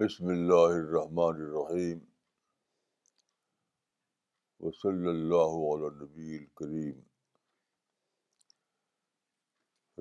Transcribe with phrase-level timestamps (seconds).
[0.00, 1.98] بسم اللہ الرحمن الرحیم
[4.66, 7.00] وصلی اللہ اللّہ علیہ نبی الکریم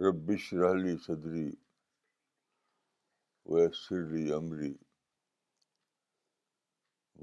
[0.06, 1.50] ربش رحلی صدری
[3.56, 4.74] ویسرلی عمری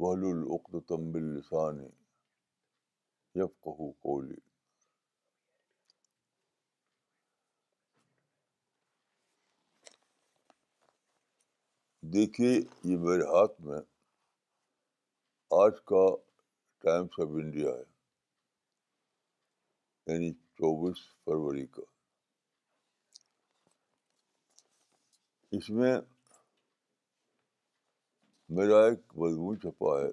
[0.03, 1.89] وحل العقد و تمبل نسانی
[3.41, 4.39] یفقو قولی
[12.13, 12.49] دیکھیے
[12.89, 13.79] یہ میرے ہاتھ میں
[15.61, 16.03] آج کا
[16.83, 17.87] ٹائمس آف انڈیا ہے
[20.13, 20.29] یعنی
[20.59, 21.83] چوبیس فروری کا
[25.57, 25.95] اس میں
[28.61, 30.11] میرا ایک مضمون چھپا ہے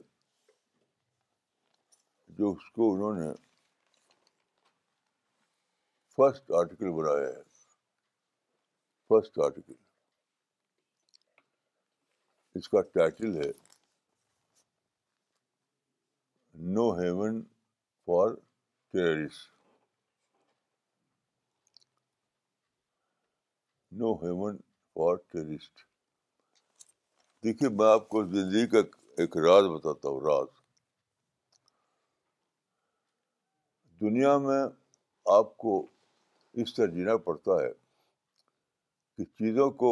[2.37, 3.29] جو اس کو انہوں نے
[6.18, 7.40] فرسٹ آرٹیکل بنایا ہے
[9.09, 9.77] فسٹ آرٹیکل
[12.55, 13.51] اس کا ٹائٹل ہے
[16.73, 17.41] no haven
[18.05, 18.34] for
[18.91, 19.37] terrorists
[24.01, 24.57] no haven
[24.93, 25.84] for terrorist
[27.43, 28.79] دیکھیے میں آپ کو زندگی کا
[29.21, 30.48] ایک راز بتاتا ہوں راز
[34.01, 34.62] دنیا میں
[35.37, 35.85] آپ کو
[36.62, 37.71] اس طرح جینا پڑتا ہے
[39.18, 39.91] کہ چیزوں کو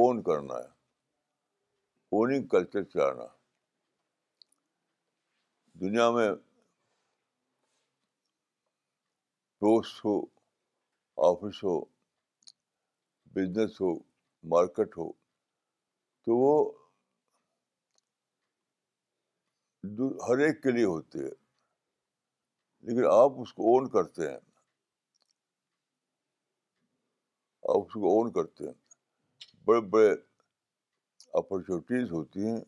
[0.00, 0.68] اون کرنا ہے
[2.16, 3.24] اوننگ کلچر چلانا
[5.80, 6.28] دنیا میں
[9.64, 10.14] دوست ہو
[11.28, 11.74] آفس ہو
[13.34, 13.92] بزنس ہو
[14.54, 16.52] مارکیٹ ہو تو وہ
[20.28, 21.34] ہر ایک کے لیے ہوتی ہے
[22.86, 24.36] لیکن آپ اس کو اون کرتے ہیں
[27.72, 28.78] آپ اس کو اون کرتے ہیں
[29.66, 30.12] بڑے بڑے
[31.40, 32.60] اپرچونیٹیز ہوتی ہیں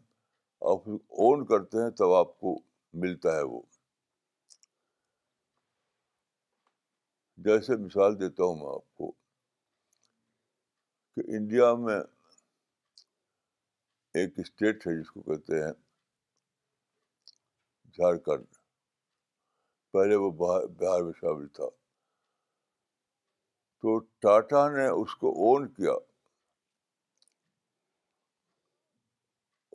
[0.70, 0.88] آپ
[1.24, 2.58] اون کرتے ہیں تب آپ کو
[3.02, 3.60] ملتا ہے وہ
[7.46, 9.10] جیسے مثال دیتا ہوں میں آپ کو
[11.12, 11.98] کہ انڈیا میں
[14.20, 15.72] ایک اسٹیٹ ہے جس کو کہتے ہیں
[17.96, 18.44] جھارکھنڈ
[19.92, 21.68] پہلے وہ بہار میں شامل تھا
[23.82, 25.92] تو ٹاٹا نے اس کو اون کیا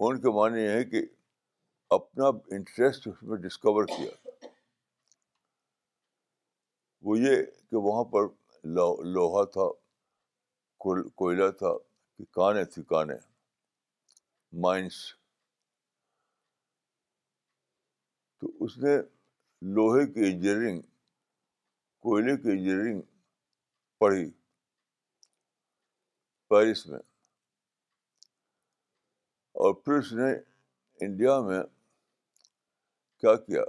[0.06, 1.02] ان کے معنی یہ ہے کہ
[1.96, 4.48] اپنا انٹرسٹ اس میں ڈسکور کیا
[7.08, 8.28] وہ یہ کہ وہاں پر
[9.14, 9.68] لوہا تھا
[11.20, 11.72] کوئلہ تھا
[12.18, 13.14] کہ کانے تھی کانے
[14.64, 14.96] مائنس
[18.42, 18.96] تو اس نے
[19.76, 20.82] لوہے کی انجینئرنگ
[22.08, 23.02] کوئلے کی انجینئرنگ
[24.00, 24.30] پڑھی
[26.50, 27.00] پیرس میں
[29.66, 30.28] اور پھر اس نے
[31.06, 31.62] انڈیا میں
[33.22, 33.64] کیا کیا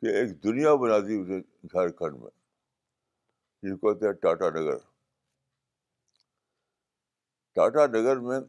[0.00, 1.38] کہ ایک دنیا بنا دی اسے
[1.68, 2.30] جھارکھنڈ میں
[3.62, 4.76] جس کو کہتے ہیں ٹاٹا نگر
[7.58, 8.40] ٹاٹا نگر میں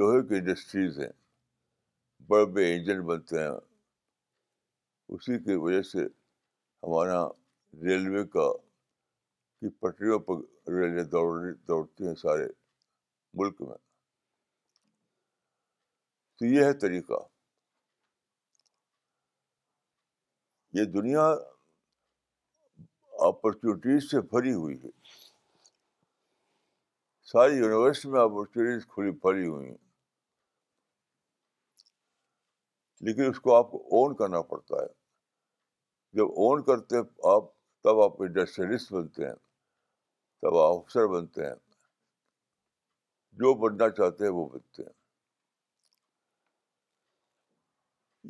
[0.00, 1.12] لوہے کی انڈسٹریز ہیں
[2.32, 3.50] بڑے بڑے انجن بنتے ہیں
[5.18, 6.04] اسی کی وجہ سے
[6.88, 7.26] ہمارا
[7.88, 8.52] ریلوے کا
[9.60, 12.46] کی پٹریوں پر ریلیں دوڑ دوڑتی ہیں سارے
[13.38, 13.76] ملک میں
[16.38, 17.18] تو یہ ہے طریقہ
[20.78, 21.22] یہ دنیا
[23.26, 24.90] اپرچونیٹیز سے بھری ہوئی ہے
[27.32, 29.76] ساری یونیورس میں اپرچونیٹیز کھلی پڑی ہوئی ہیں
[33.06, 34.88] لیکن اس کو آپ کو اون کرنا پڑتا ہے
[36.18, 36.98] جب اون کرتے
[37.34, 37.44] آپ
[37.84, 39.34] تب آپ انڈسٹریلسٹ بنتے ہیں
[40.42, 41.54] تب آفسر بنتے ہیں
[43.40, 44.92] جو بننا چاہتے ہیں وہ بنتے ہیں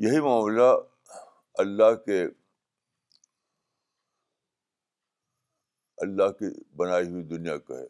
[0.05, 0.67] یہی معاملہ
[1.63, 2.21] اللہ کے
[6.07, 6.51] اللہ کی
[6.83, 7.87] بنائی ہوئی دنیا کا ہے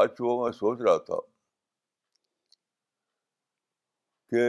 [0.00, 1.18] آج وہ میں سوچ رہا تھا
[4.30, 4.46] کہ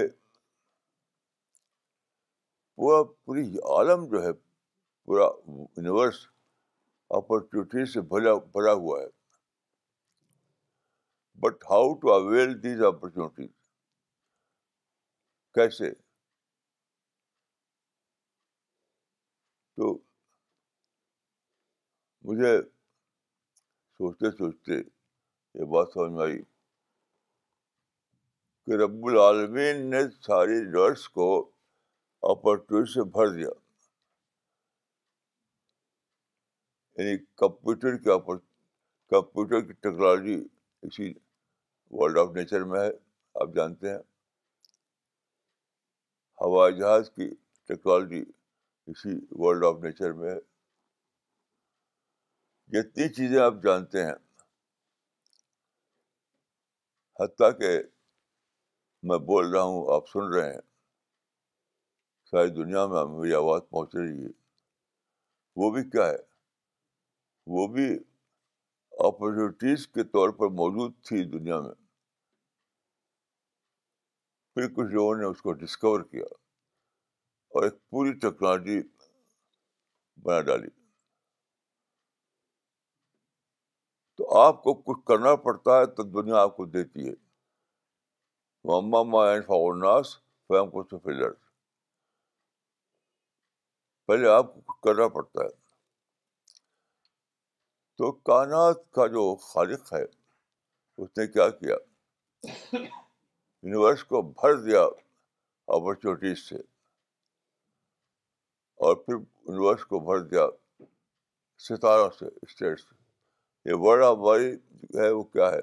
[2.76, 3.46] پورا پوری
[3.76, 6.24] عالم جو ہے پورا یونیورس
[7.18, 9.08] اپرچونیٹی سے بھلا بھرا ہوا ہے
[11.42, 13.50] but how to avail these opportunities
[15.56, 15.94] کیسے
[19.76, 19.98] تو
[22.30, 22.56] مجھے
[23.98, 26.42] سوچتے سوچتے یہ بات سمجھ میں آئی
[28.66, 31.28] کہ رب العالمین نے ساری ڈرس کو
[32.32, 33.50] اپرچونیٹی سے بھر دیا
[36.98, 38.38] یعنی کمپیوٹر کے اوپر
[39.10, 40.36] کمپیوٹر کی ٹیکنالوجی
[40.88, 41.12] اسی
[41.98, 42.90] ورلڈ آف نیچر میں ہے
[43.42, 43.98] آپ جانتے ہیں
[46.42, 47.30] ہوائی جہاز کی
[47.68, 48.24] ٹیکنالوجی
[48.92, 50.40] اسی ورلڈ آف نیچر میں ہے
[52.76, 54.14] جتنی چیزیں آپ جانتے ہیں
[57.22, 57.78] حتیٰ کہ
[59.10, 60.62] میں بول رہا ہوں آپ سن رہے ہیں
[62.32, 64.30] ساری دنیا میں میری آواز پہنچ رہی ہے
[65.62, 66.18] وہ بھی کیا ہے
[67.54, 67.94] وہ بھی
[69.08, 71.74] اپرچونیٹیز کے طور پر موجود تھی دنیا میں
[74.56, 76.24] پھر کچھ لوگوں نے اس کو ڈسکور کیا
[77.56, 78.80] اور ایک پوری ٹیکنالوجی
[80.24, 80.70] بنا ڈالی
[84.18, 87.14] تو آپ کو کچھ کرنا پڑتا ہے تو دنیا آپ کو دیتی ہے
[88.82, 90.16] مما فاورناس
[90.48, 90.98] فیم کو
[94.08, 95.50] پہلے آپ کو کچھ کرنا پڑتا ہے
[97.98, 101.76] تو کائنات کا جو خالق ہے اس نے کیا کیا
[102.44, 104.82] یونیورس کو بھر دیا
[105.76, 106.56] اپرچونیٹیز سے
[108.86, 110.46] اور پھر یونیورس کو بھر دیا
[111.68, 112.96] ستاروں سے اسٹیٹ سے
[113.70, 114.52] یہ ورلڈ آف وی
[115.00, 115.62] ہے وہ کیا ہے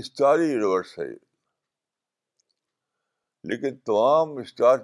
[0.00, 1.16] اسٹاری یونیورس ہے یہ
[3.50, 4.78] لیکن تمام اسٹار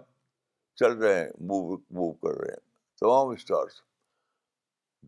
[0.81, 2.66] چل رہے ہیں موو موو کر رہے ہیں
[3.00, 3.81] تمام اسٹارس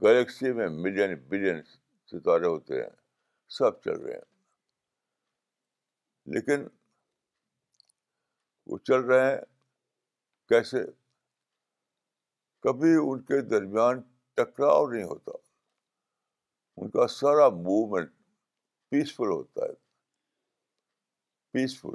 [0.00, 1.60] گلیکسی میں ملین بلین
[2.10, 2.90] ستارے ہوتے ہیں
[3.56, 4.32] سب چل رہے ہیں
[6.34, 6.66] لیکن
[8.70, 9.40] وہ چل رہے ہیں
[10.48, 10.82] کیسے
[12.62, 14.00] کبھی ان کے درمیان
[14.36, 15.32] ٹکراؤ نہیں ہوتا
[16.80, 18.10] ان کا سارا موومنٹ
[18.90, 19.74] پیسفل ہوتا ہے
[21.52, 21.94] پیسفل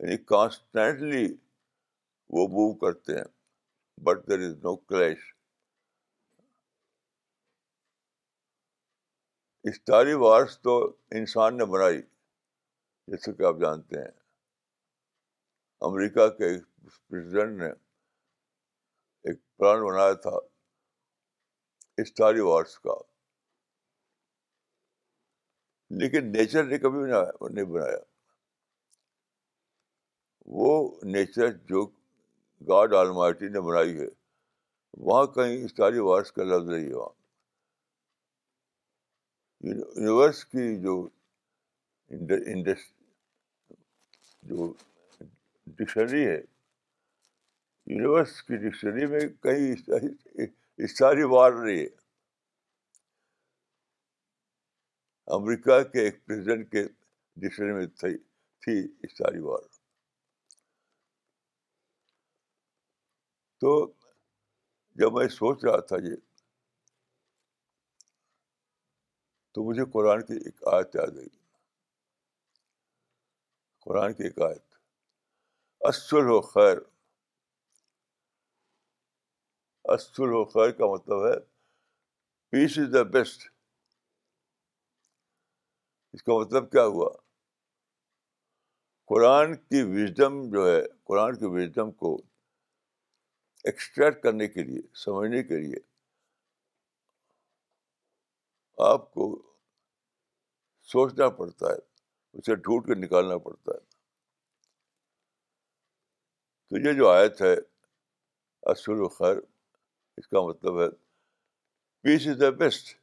[0.00, 1.24] یعنی کانسٹینٹلی
[2.36, 3.24] وہ موو کرتے ہیں
[4.04, 5.18] but there is no clash
[9.70, 10.74] history wars تو
[11.20, 12.00] انسان نے بنائی
[13.12, 14.12] جیسے کہ آپ جانتے ہیں
[15.88, 16.46] امریکہ کے
[17.08, 17.68] پریزیڈنٹ نے
[19.30, 20.36] ایک پلان بنایا تھا
[22.02, 22.94] اسٹاری وارس کا
[26.00, 27.98] لیکن نیچر نے کبھی نہیں بنایا
[30.60, 30.70] وہ
[31.14, 31.86] نیچر جو
[32.66, 34.06] گاڈ آلمائٹی نے بنائی ہے
[35.06, 37.16] وہاں کہیں اسٹار وارس کا لفظ نہیں ہے وہاں
[39.74, 40.94] یونیورس کی جو
[42.10, 42.84] انڈس
[44.50, 44.72] جو
[45.78, 46.36] ڈکشنری ہے
[47.94, 49.92] یونیورس کی ڈکشنری میں کہیں
[50.84, 51.88] اسٹاری وار رہی ہے
[55.36, 56.84] امریکہ کے ایک پریزیڈنٹ کے
[57.42, 57.86] ڈکشنری میں
[58.66, 59.76] تھی اسٹاری وار
[63.60, 63.70] تو
[65.00, 66.16] جب میں سوچ رہا تھا یہ
[69.54, 71.28] تو مجھے قرآن کی ایک آیت یاد آئی
[73.84, 74.74] قرآن کی ایک آیت
[75.88, 76.78] اصل و خیر
[79.96, 81.38] اصل و خیر کا مطلب ہے
[82.50, 83.48] پیس از دا بیسٹ
[86.12, 87.10] اس کا مطلب کیا ہوا
[89.12, 92.16] قرآن کی وژڈم جو ہے قرآن کی وزڈم کو
[93.68, 95.80] ایکسٹریکٹ کرنے کے لیے سمجھنے کے لیے
[98.86, 99.24] آپ کو
[100.92, 103.86] سوچنا پڑتا ہے اسے ڈھونڈ کے نکالنا پڑتا ہے
[106.68, 107.54] تو یہ جو آیت ہے
[108.74, 109.36] اصل و خیر
[110.20, 110.88] اس کا مطلب ہے
[112.06, 112.94] پیس از دا بیسٹ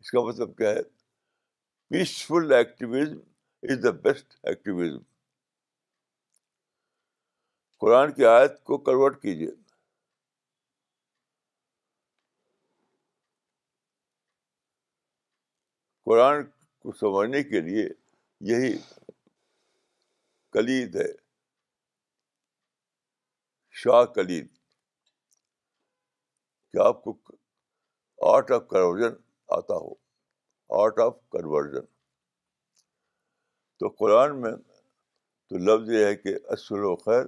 [0.00, 0.82] اس کا مطلب کیا ہے
[1.94, 3.18] peaceful activism
[3.72, 5.02] is the best activism
[7.80, 9.48] Quran کی آیت کو کنورٹ کیجیے
[16.04, 16.44] قرآن
[16.82, 17.86] کو سمجھنے کے لیے
[18.52, 18.72] یہی
[20.52, 21.06] کلید ہے
[23.82, 24.48] شاہ کلید
[26.72, 27.16] کہ آپ کو
[28.34, 29.20] آرٹ آف کنورژن
[29.56, 29.94] آتا ہو
[30.82, 31.84] آرٹ آف کنورژن
[33.80, 34.56] تو قرآن میں
[35.48, 37.24] تو لفظ یہ ہے کہ اصل و خیر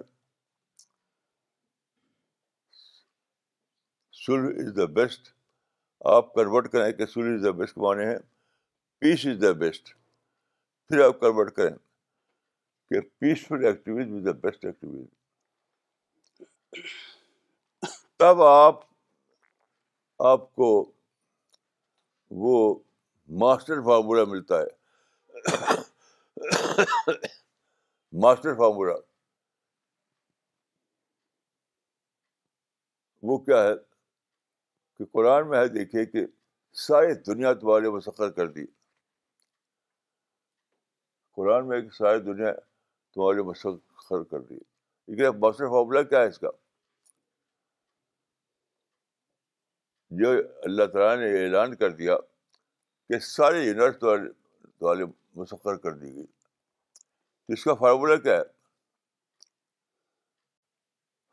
[4.25, 5.29] سور از دا بیسٹ
[6.15, 8.19] آپ کنورٹ کریں کہ سر از دا بیسٹ معنی ہیں
[9.01, 9.89] پیس از دا بیسٹ
[10.89, 11.77] پھر آپ کنورٹ کریں
[12.91, 15.07] کہ peaceful activism is the best activism
[18.19, 18.81] تب آپ
[20.33, 20.71] آپ کو
[22.43, 22.59] وہ
[23.45, 25.47] ماسٹر فارمولا ملتا ہے
[28.23, 28.95] ماسٹر فارمولہ
[33.29, 33.73] وہ کیا ہے
[34.99, 36.25] کہ قرآن میں ہے دیکھیے کہ
[36.87, 38.65] ساری دنیا تمہارے مسخر کر دی
[41.37, 42.53] قرآن میں کہ ساری دنیا
[43.15, 44.55] تمہارے مسخر کر دی
[45.07, 46.51] لیکن فارمولہ کیا ہے اس کا
[50.23, 50.31] جو
[50.65, 52.17] اللہ تعالیٰ نے اعلان کر دیا
[53.09, 55.05] کہ سارے یونیورس تمہارے
[55.41, 56.27] مسخر کر دی گئی
[57.53, 58.45] اس کا فارمولہ کیا ہے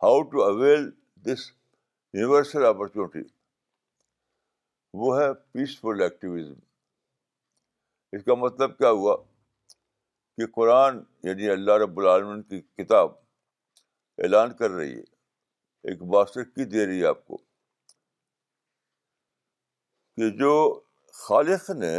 [0.03, 0.89] how to avail
[1.27, 1.51] this
[2.19, 3.24] universal opportunity
[4.98, 6.60] وہ ہے پیسفل ایکٹیویزم
[8.16, 9.16] اس کا مطلب کیا ہوا
[10.38, 13.12] کہ قرآن یعنی اللہ رب العالمین کی کتاب
[14.24, 15.02] اعلان کر رہی ہے
[15.92, 17.38] ایک باسٹر کی دے رہی ہے آپ کو
[20.16, 20.54] کہ جو
[21.25, 21.94] خالق نے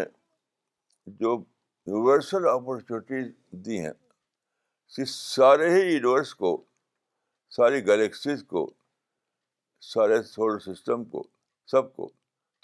[1.20, 3.30] جو یونیورسل اپرچونیٹیز
[3.66, 3.92] دی ہیں
[4.96, 6.56] کہ سارے ہی یونیورس کو
[7.56, 8.70] ساری گلیکسیز کو
[9.94, 11.28] سارے سولر سسٹم کو
[11.72, 12.12] سب کو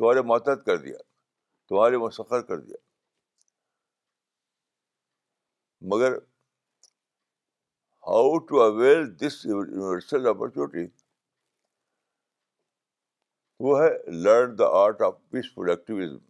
[0.02, 0.96] تمہارے متد کر دیا
[1.68, 2.76] تمہارے مسخر کر دیا
[5.94, 6.16] مگر
[8.08, 10.84] how to avail this universal opportunity
[13.66, 13.88] وہ ہے
[14.22, 16.22] learn the art of peace activism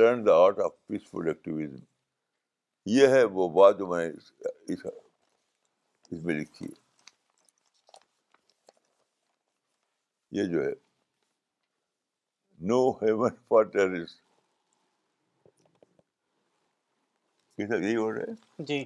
[0.00, 1.82] learn the art of peace activism
[2.96, 6.86] یہ ہے وہ بات جو میں اس میں لکھی ہے
[10.36, 10.70] یہ جو ہے
[12.68, 13.64] نو ہیومن فار
[17.58, 18.84] یہی ہو رہا ہے جی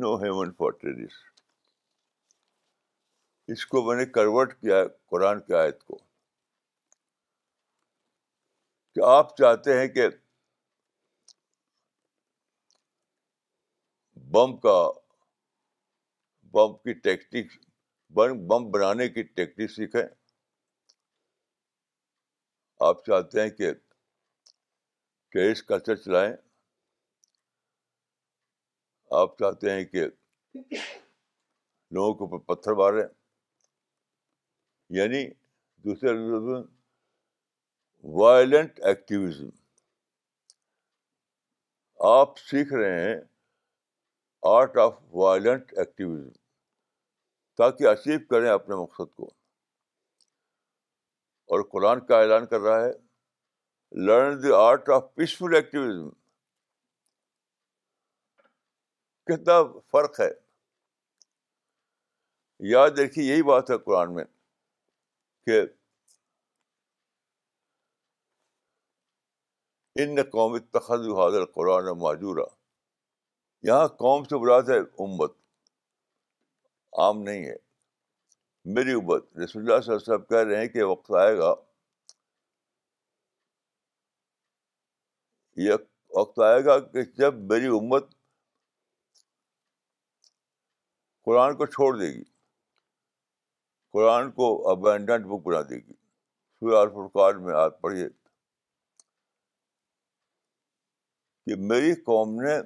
[0.00, 1.40] نو ہیومن فار ٹیررسٹ
[3.52, 5.96] اس کو میں نے کنورٹ کیا قرآن کی آیت کو
[8.94, 10.08] کہ آپ چاہتے ہیں کہ
[14.32, 14.74] بم کا
[16.54, 17.52] بم کی ٹیکنیک
[18.16, 20.02] بم بم بنانے کی ٹیکنیک سیکھیں
[22.86, 23.72] آپ چاہتے ہیں کہ
[25.32, 26.32] ٹیرس کلچر چلائیں
[29.20, 30.04] آپ چاہتے ہیں کہ
[31.94, 33.02] لوگوں کے اوپر پتھر ماریں
[34.98, 35.24] یعنی
[35.84, 36.64] دوسرے لفظ
[38.20, 39.48] وائلنٹ ایکٹیویزم
[42.12, 43.20] آپ سیکھ رہے ہیں
[44.54, 46.30] آرٹ آف وائلنٹ ایکٹیویزم
[47.58, 49.30] تاکہ اچیو کریں اپنے مقصد کو
[51.52, 52.92] اور قرآن کا اعلان کر رہا ہے
[54.06, 56.08] learn the art of peaceful activism
[59.30, 59.56] کتنا
[59.92, 60.28] فرق ہے
[62.72, 64.24] یاد رکھیے یہی بات ہے قرآن میں
[65.46, 65.60] کہ
[70.02, 72.46] ان قوم تخذ حاضر قرآن معجورہ
[73.70, 75.32] یہاں قوم سے براد ہے امت
[77.02, 77.56] عام نہیں ہے
[78.76, 79.24] میری امت
[79.56, 81.52] اللہ علیہ صاحب کہہ رہے ہیں کہ وقت آئے گا
[85.66, 85.72] یہ
[86.18, 88.08] وقت آئے گا کہ جب میری امت
[91.24, 92.22] قرآن کو چھوڑ دے گی
[93.92, 98.08] قرآن کو ابینڈنٹ بک بنا دے گی الفرقان میں آپ پڑھیے
[101.46, 102.56] کہ میری قوم نے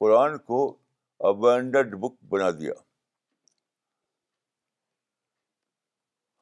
[0.00, 0.64] قرآن کو
[1.30, 2.74] ابینڈنٹ بک بنا دیا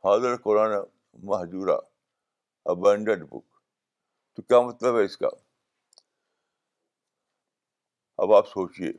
[0.02, 0.72] فادر قرآن
[1.30, 1.76] محجورہ
[2.72, 3.44] ابینڈنڈ بک
[4.34, 5.28] تو کیا مطلب ہے اس کا
[8.22, 8.92] اب آپ سوچیے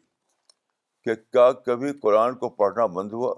[1.05, 3.33] کہ کیا کبھی قرآن کو پڑھنا بند ہوا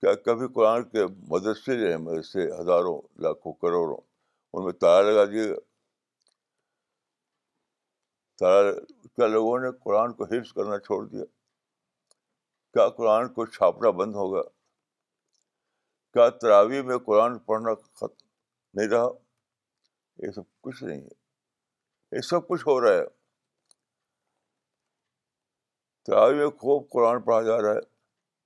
[0.00, 5.24] کیا کبھی قرآن کے مدرسے جو ہیں مدرسے ہزاروں لاکھوں کروڑوں ان میں تارا لگا
[5.32, 5.58] دیے گا
[8.40, 8.70] تارا
[9.06, 11.24] کیا لوگوں نے قرآن کو حفظ کرنا چھوڑ دیا
[12.74, 14.40] کیا قرآن کو چھاپنا بند ہوگا
[16.14, 18.26] کیا تراوی میں قرآن پڑھنا ختم
[18.78, 19.08] نہیں رہا
[20.26, 23.04] یہ سب کچھ نہیں ہے یہ سب کچھ ہو رہا ہے
[26.06, 27.80] تراوی میں خوب قرآن پڑھا جا رہا ہے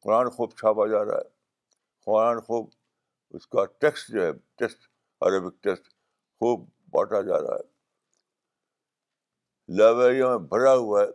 [0.02, 1.28] قرآن خوب چھاپا جا رہا ہے
[2.06, 2.68] قرآن خوب
[3.37, 4.88] اس کا ٹیکسٹ جو ہے ٹیکسٹ
[5.26, 5.88] عربک ٹیکسٹ
[6.40, 7.73] خوب بانٹا جا رہا ہے
[9.78, 11.06] لائبریریوں میں بھرا ہوا ہے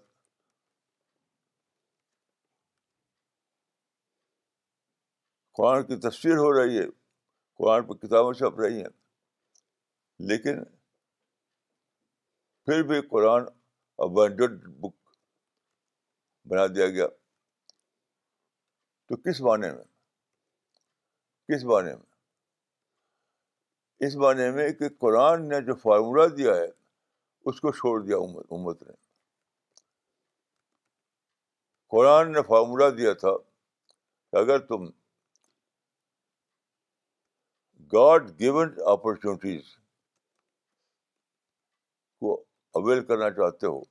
[5.59, 6.83] قرآن کی تفسیر ہو رہی ہے
[7.57, 8.91] قرآن پر کتابیں چھپ رہی ہیں
[10.27, 10.55] لیکن
[12.65, 13.41] پھر بھی قرآن
[14.13, 14.91] بک
[16.49, 17.07] بنا دیا گیا
[19.07, 19.87] تو کس معنی میں
[21.57, 22.09] کس معنی میں
[24.07, 26.67] اس معنی میں کہ قرآن نے جو فارمولہ دیا ہے
[27.49, 28.15] اس کو چھوڑ دیا
[28.57, 28.93] امت نے
[31.97, 33.33] قرآن نے فارمولہ دیا تھا
[34.31, 34.81] کہ اگر تم
[37.93, 39.69] گاڈ گیون اپرچونیٹیز
[42.19, 42.33] کو
[42.79, 43.81] اویل کرنا چاہتے ہو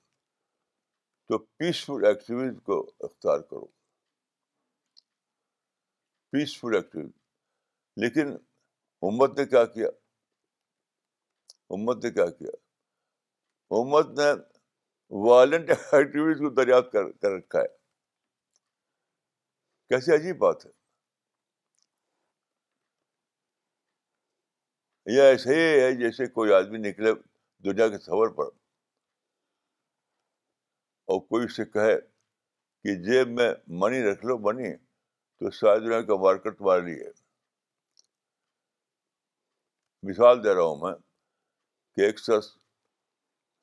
[1.29, 3.65] تو پیسفل ایکٹیویز کو اختیار کرو
[6.33, 7.11] پیسفل ایکٹیویز
[8.05, 8.33] لیکن
[9.09, 9.89] امت نے کیا کیا
[11.79, 12.51] امت نے کیا کیا
[13.81, 14.31] امت نے
[15.29, 17.77] وائلنٹ ایکٹیویٹیز کو دریافت کر رکھا ہے
[19.93, 20.77] کیسی عجیب بات ہے
[25.15, 27.13] یہ ایسے ہی ہے جیسے کوئی آدمی نکلے
[27.65, 28.47] دنیا کے سفر پر
[31.13, 31.95] اور کوئی اس سے کہے
[32.85, 33.49] کہ جیب میں
[33.83, 37.11] منی رکھ لو منی تو ساری دنیا کا مارکیٹ تمہارے لیے
[40.11, 40.93] مثال دے رہا ہوں میں
[41.95, 42.51] کہ ایک شخص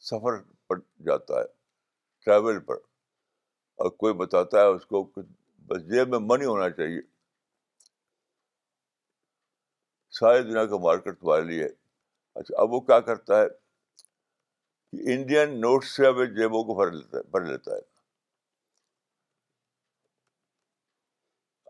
[0.09, 0.79] سفر پر
[1.11, 1.45] جاتا ہے
[2.25, 2.77] ٹریول پر
[3.83, 5.21] اور کوئی بتاتا ہے اس کو کہ
[5.67, 7.01] بس جیب میں منی ہونا چاہیے
[10.19, 11.69] ساری دنیا کا مارکیٹ تمہارے لیے ہے
[12.39, 13.47] اچھا اب وہ کیا کرتا ہے
[14.91, 17.79] کہ انڈین نوٹ سے اب جیبوں کو بھر لیتا ہے بھر لیتا ہے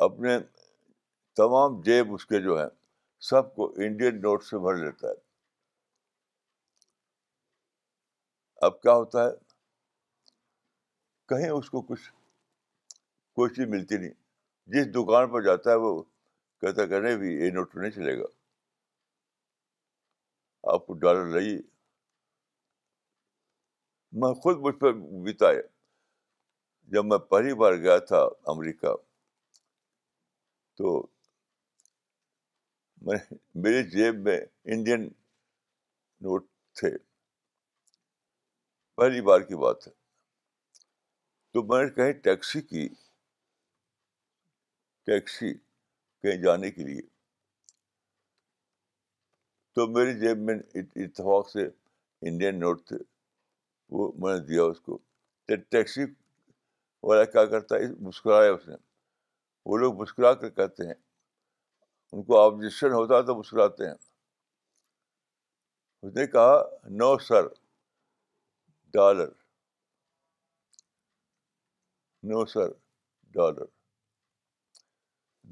[0.05, 0.37] اپنے
[1.37, 2.67] تمام جیب اس کے جو ہیں
[3.29, 5.13] سب کو انڈین نوٹ سے بھر لیتا ہے
[8.65, 9.29] اب کیا ہوتا ہے
[11.31, 12.11] کہیں اس کو کچھ
[13.39, 14.11] کوئی چیز ملتی نہیں
[14.75, 16.01] جس دکان پر جاتا ہے وہ
[16.61, 18.25] کہتا کہ نہیں بھی یہ نوٹ نہیں چلے گا
[20.73, 21.57] آپ کو ڈالر لائیے
[24.19, 24.93] میں خود مجھ پر
[25.25, 25.51] بتا
[26.93, 28.21] جب میں پہلی بار گیا تھا
[28.53, 28.93] امریکہ
[30.77, 30.95] تو
[33.07, 33.17] میں
[33.63, 34.39] میری جیب میں
[34.75, 35.03] انڈین
[36.25, 36.45] نوٹ
[36.79, 36.89] تھے
[38.97, 39.91] پہلی بار کی بات ہے
[41.53, 42.87] تو میں نے کہیں ٹیکسی کی
[45.05, 47.01] ٹیکسی کہیں جانے کے لیے
[49.75, 51.63] تو میری جیب میں اتفاق سے
[52.29, 52.95] انڈین نوٹ تھے
[53.97, 54.97] وہ میں نے دیا اس کو
[55.47, 56.01] ٹیکسی
[57.07, 58.75] والا کیا کرتا ہے مسکرایا اس نے
[59.69, 60.93] وہ لوگ مسکرا کر کہتے ہیں
[62.11, 63.93] ان کو آبجیکشن ہوتا تو مسکراتے ہیں
[66.01, 66.55] اس نے کہا
[67.01, 67.47] no sir
[68.93, 69.29] dollar
[72.29, 72.71] no sir
[73.37, 73.65] dollar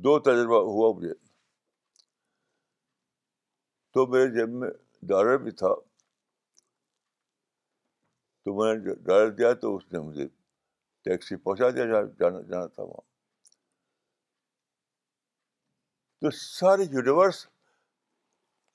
[0.06, 1.14] دو تجربہ ہوا مجھے
[3.94, 4.70] تو میرے جیب میں
[5.08, 5.74] ڈالر بھی تھا
[8.46, 10.28] تو میں نے ڈالر دیا تو اس نے مجھے
[11.06, 11.86] ٹیکسی پہنچا دیا
[12.20, 13.12] جانا جانا تھا وہاں
[16.22, 17.46] تو سارے یونیورس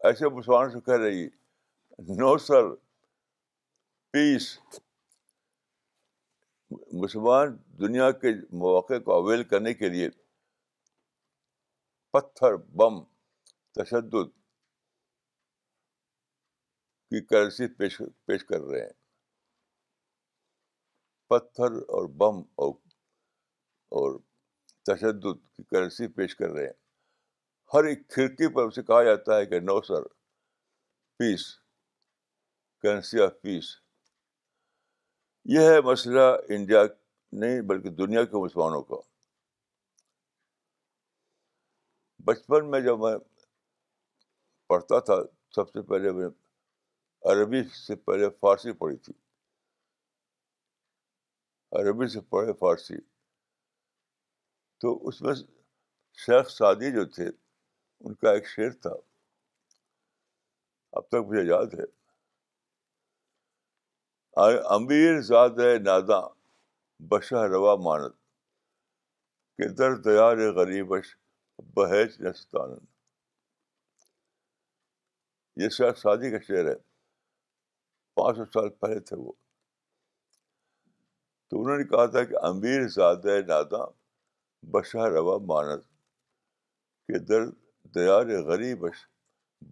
[0.09, 1.26] ایسے مسلمان سے کہہ رہی
[2.20, 2.70] نو سر
[4.12, 4.48] پیس
[7.02, 8.33] مسلمان دنیا کے
[8.64, 10.09] مواقع کو اویل کرنے کے لیے
[12.12, 13.02] پتھر بم
[13.83, 14.37] تشدد
[17.11, 18.92] کی کرنسی پیش پیش کر رہے ہیں
[21.29, 22.09] پتھر اور
[22.59, 24.18] اور بم
[24.92, 26.73] تشدد کی کرنسی پیش کر رہے ہیں
[27.75, 30.07] ہر ایک کھڑکی پر اسے کہا جاتا ہے کہ no sir
[31.18, 31.44] peace
[32.83, 33.75] currency of peace
[35.55, 36.25] یہ ہے مسئلہ
[36.57, 36.83] انڈیا
[37.40, 38.97] نہیں بلکہ دنیا کے مسلمانوں کا
[42.31, 43.16] بچپن میں جب میں
[44.68, 45.14] پڑھتا تھا
[45.55, 46.29] سب سے پہلے میں
[47.26, 49.12] عربی سے پہلے فارسی پڑھی تھی
[51.81, 52.96] عربی سے پڑھے فارسی
[54.81, 55.35] تو اس میں
[56.24, 58.90] شیخ سعدی جو تھے ان کا ایک شعر تھا
[60.98, 61.96] اب تک مجھے یاد ہے
[64.74, 66.22] امیر زاد نادا ناداں
[67.11, 68.14] بشہ روا مانت
[69.59, 70.33] کہ در دیا
[72.20, 72.74] نستان
[75.62, 76.74] یہ شیخ سعدی کا شعر ہے
[78.18, 79.33] پانچ سو سال پہلے تھے وہ
[81.48, 83.85] تو انہوں نے کہا تھا کہ امیر زاد نادا
[84.74, 85.85] بشہ روا مانت
[87.09, 87.44] کے در
[87.94, 88.16] دیا
[88.48, 88.85] غریب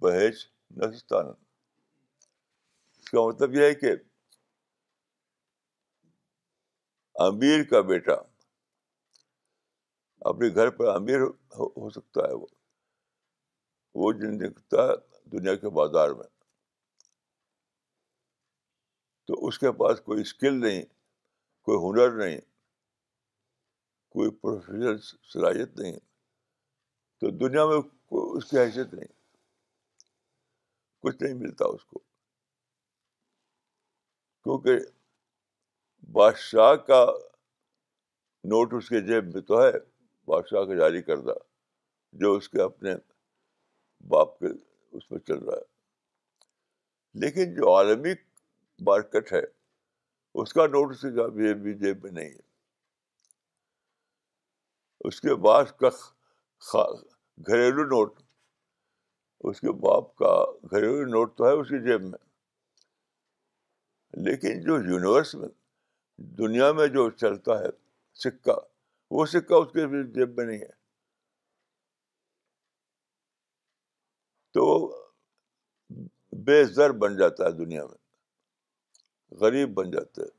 [0.02, 0.44] بحث
[0.90, 1.02] اس
[3.10, 3.90] کا مطلب یہ ہے کہ
[7.26, 8.14] امیر کا بیٹا
[10.30, 11.20] اپنے گھر پر امیر
[11.58, 12.46] ہو سکتا ہے وہ
[14.02, 14.96] وہ جن دکھتا ہے
[15.36, 16.34] دنیا کے بازار میں
[19.26, 20.82] تو اس کے پاس کوئی اسکل نہیں
[21.68, 22.38] کوئی ہنر نہیں
[24.16, 24.98] کوئی پروفیشنل
[25.32, 25.96] صلاحیت نہیں
[27.20, 27.76] تو دنیا میں
[28.10, 29.08] اس کی حیثیت نہیں
[31.02, 31.98] کچھ نہیں ملتا اس کو
[34.44, 34.84] کیونکہ
[36.12, 37.04] بادشاہ کا
[38.50, 39.70] نوٹ اس کے جیب میں تو ہے
[40.32, 41.34] بادشاہ کا جاری کردہ
[42.20, 42.94] جو اس کے اپنے
[44.08, 44.46] باپ کے
[44.96, 45.74] اس میں چل رہا ہے
[47.20, 48.12] لیکن جو عالمی
[48.84, 49.40] مارکیٹ ہے
[50.42, 51.04] اس کا نوٹس
[51.62, 52.44] بھی جے میں نہیں ہے
[55.08, 55.88] اس کے باپ کا
[57.46, 58.20] گھریلو نوٹ
[59.48, 60.34] اس کے باپ کا
[60.70, 62.18] گھریلو نوٹ تو ہے اس کی جیب میں
[64.26, 65.48] لیکن جو یونیورس میں
[66.38, 67.68] دنیا میں جو چلتا ہے
[68.22, 68.58] سکہ
[69.14, 70.74] وہ سکہ اس کے جیب میں نہیں ہے
[74.54, 74.72] تو
[76.44, 78.04] بے زر بن جاتا ہے دنیا میں
[79.40, 80.34] غریب بن جاتے ہیں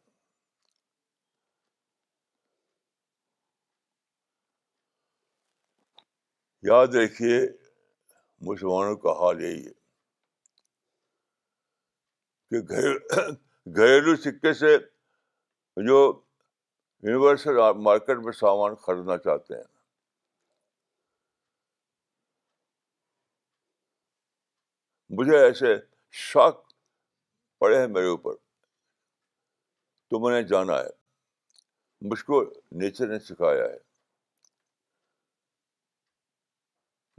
[6.72, 7.40] یاد رکھیے
[8.48, 9.74] مسلمانوں کا حال یہی ہے
[12.50, 12.80] کہ
[13.78, 14.78] گھریلو سکے سے
[15.88, 15.98] جو
[17.04, 19.64] یونیورسل مارکیٹ میں سامان خریدنا چاہتے ہیں
[25.18, 25.76] مجھے ایسے
[26.24, 26.64] شاک
[27.60, 28.36] پڑے ہیں میرے اوپر
[30.10, 32.44] تو نے جانا ہے مجھ کو
[32.80, 33.78] نیچر نے سکھایا ہے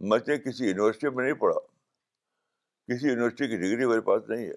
[0.09, 1.59] میں نے کسی یونیورسٹی میں نہیں پڑھا
[2.93, 4.53] کسی یونیورسٹی کی ڈگری میرے پاس نہیں ہے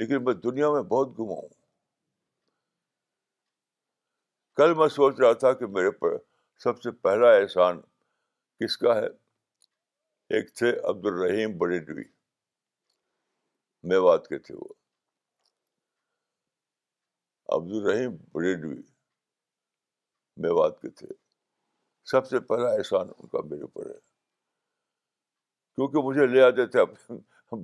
[0.00, 1.48] لیکن میں دنیا میں بہت گھما ہوں
[4.56, 6.16] کل میں سوچ رہا تھا کہ میرے پر
[6.64, 7.80] سب سے پہلا احسان
[8.60, 9.06] کس کا ہے
[10.38, 12.02] ایک تھے عبد الرحیم بڑے ڈی
[13.90, 14.68] میوات کے تھے وہ
[17.56, 18.74] عبد الرحیم بریڈوی
[20.42, 21.06] میوات کے تھے
[22.10, 23.98] سب سے پہلا احسان ان کا میرے اوپر ہے
[25.74, 26.84] کیونکہ مجھے لے آتے تھے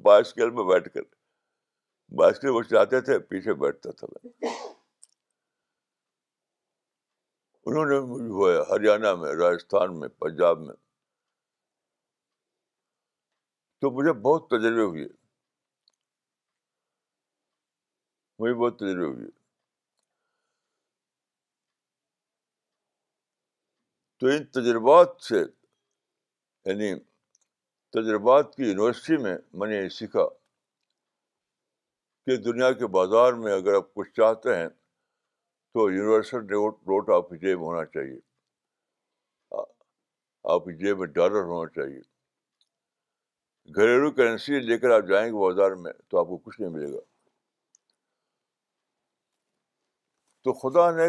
[0.09, 1.03] بائسکل میں بیٹھ کر
[2.21, 4.49] بائسکل وہ چلاتے تھے پیچھے بیٹھتا تھا میں
[7.69, 10.75] انہوں نے مجھے ہوا ہریانہ میں راجستھان میں پنجاب میں
[13.81, 15.09] تو مجھے بہت تجربے ہوئے
[18.39, 19.35] مجھے بہت تجربے ہوئے
[24.19, 26.95] تو ان تجربات سے یعنی
[27.93, 30.27] تجربات کی یونیورسٹی میں میں نے یہ سیکھا
[32.27, 34.69] کہ دنیا کے بازار میں اگر آپ کچھ چاہتے ہیں
[35.75, 38.19] تو یونیورسل روٹ آپ کی جیب ہونا چاہیے
[40.55, 42.01] آپ کی جیب میں ڈالر ہونا چاہیے
[43.77, 46.93] گھریلو کرنسی لے کر آپ جائیں گے بازار میں تو آپ کو کچھ نہیں ملے
[46.93, 47.01] گا
[50.45, 51.07] تو خدا نے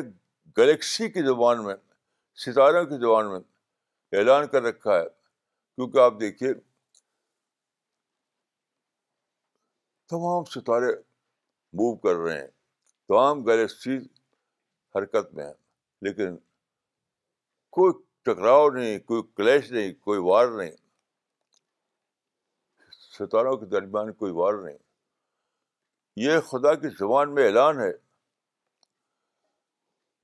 [0.57, 1.73] گلیکسی کی زبان میں
[2.45, 3.39] ستاروں کی زبان میں
[4.17, 6.53] اعلان کر رکھا ہے کیونکہ آپ دیکھیے
[10.13, 10.91] تمام ستارے
[11.77, 12.47] موو کر رہے ہیں
[13.07, 14.03] تمام گلیکسیز
[14.95, 15.53] حرکت میں ہیں
[16.05, 16.37] لیکن
[17.77, 17.93] کوئی
[18.25, 20.71] ٹکراؤ نہیں کوئی کلیش نہیں کوئی وار نہیں
[23.17, 24.77] ستاروں کے درمیان کوئی وار نہیں
[26.25, 27.91] یہ خدا کی زبان میں اعلان ہے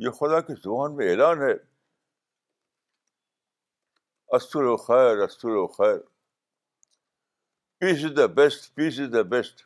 [0.06, 1.54] یہ خدا کی زبان میں اعلان ہے
[4.36, 6.02] استر و خیر استر و خیر
[7.80, 9.58] peace is the best peace is the best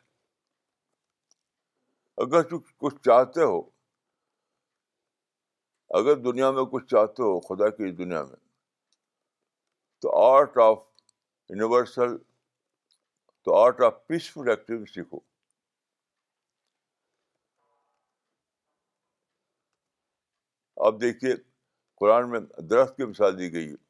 [2.22, 3.60] اگر تم کچھ چاہتے ہو
[5.98, 8.40] اگر دنیا میں کچھ چاہتے ہو خدا کی دنیا میں
[10.00, 10.78] تو آرٹ آف
[11.50, 12.16] یونیورسل
[13.44, 15.18] تو آرٹ آف پیسفل ایکٹیو سیکھو
[20.86, 21.34] اب دیکھیے
[22.00, 23.86] قرآن میں درخت کی مثال دی گئی ہے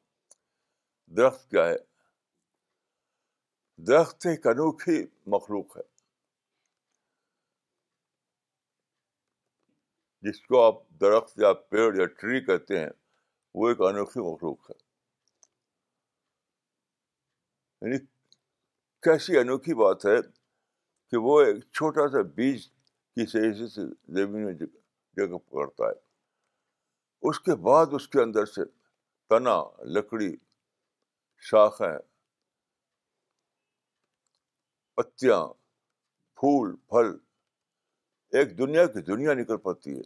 [1.16, 1.76] درخت کیا ہے
[3.88, 5.82] درخت ایک انوکھی مخلوق ہے
[10.28, 12.88] جس کو آپ درخت یا پیڑ یا ٹری کہتے ہیں
[13.54, 14.74] وہ ایک انوکھی مخلوق ہے
[17.86, 17.98] یعنی
[19.02, 20.20] کیسی انوکھی بات ہے
[21.10, 23.80] کہ وہ ایک چھوٹا سا بیج کی سہیزی سے
[24.14, 28.64] زمین میں جگہ پکڑتا ہے اس کے بعد اس کے اندر سے
[29.28, 29.56] تنا
[29.96, 30.34] لکڑی
[34.94, 35.44] پتیاں
[36.40, 37.16] پھول پھل
[38.38, 40.02] ایک دنیا کی دنیا نکل پاتی ہے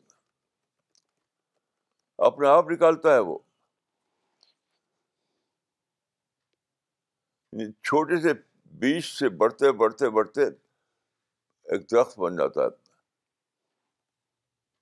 [2.27, 3.39] اپنے آپ نکالتا ہے وہ
[7.53, 8.33] یعنی چھوٹے سے
[8.81, 10.45] بیچ سے بڑھتے بڑھتے بڑھتے
[11.75, 12.69] ایک درخت بن جاتا ہے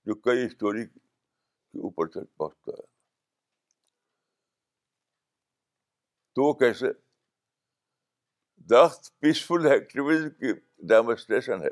[0.06, 2.88] جو کئی اسٹوری کے اوپر چل پہنچتا ہے
[6.34, 6.90] تو وہ کیسے
[8.70, 10.52] درخت پیسفل ایکٹیویزم کی
[10.88, 11.70] ڈیمونسٹریشن ہے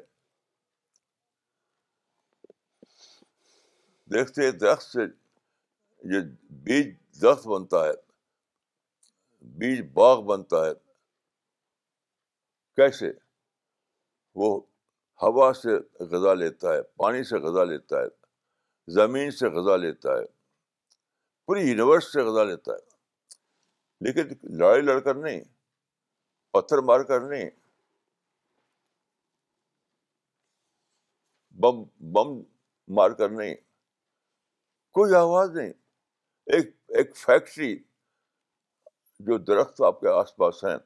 [4.14, 5.02] دیکھتے درخت سے
[6.14, 6.20] یہ
[6.64, 7.92] بیج درخت بنتا ہے
[9.58, 10.72] بیج باغ بنتا ہے
[12.76, 13.10] کیسے
[14.40, 14.50] وہ
[15.22, 15.76] ہوا سے
[16.10, 18.08] غذا لیتا ہے پانی سے غذا لیتا ہے
[18.96, 20.24] زمین سے غذا لیتا ہے
[21.46, 22.87] پوری یونیورس سے غذا لیتا ہے
[24.06, 25.40] لیکن لڑائی لڑ کر نہیں
[26.52, 27.48] پتھر مار کر نہیں
[31.60, 31.82] بم
[32.12, 32.36] بم
[32.94, 33.54] مار کر نہیں
[34.94, 35.72] کوئی آواز نہیں
[36.54, 37.74] ایک ایک فیکٹری
[39.26, 40.76] جو درخت آپ کے آس پاس ہیں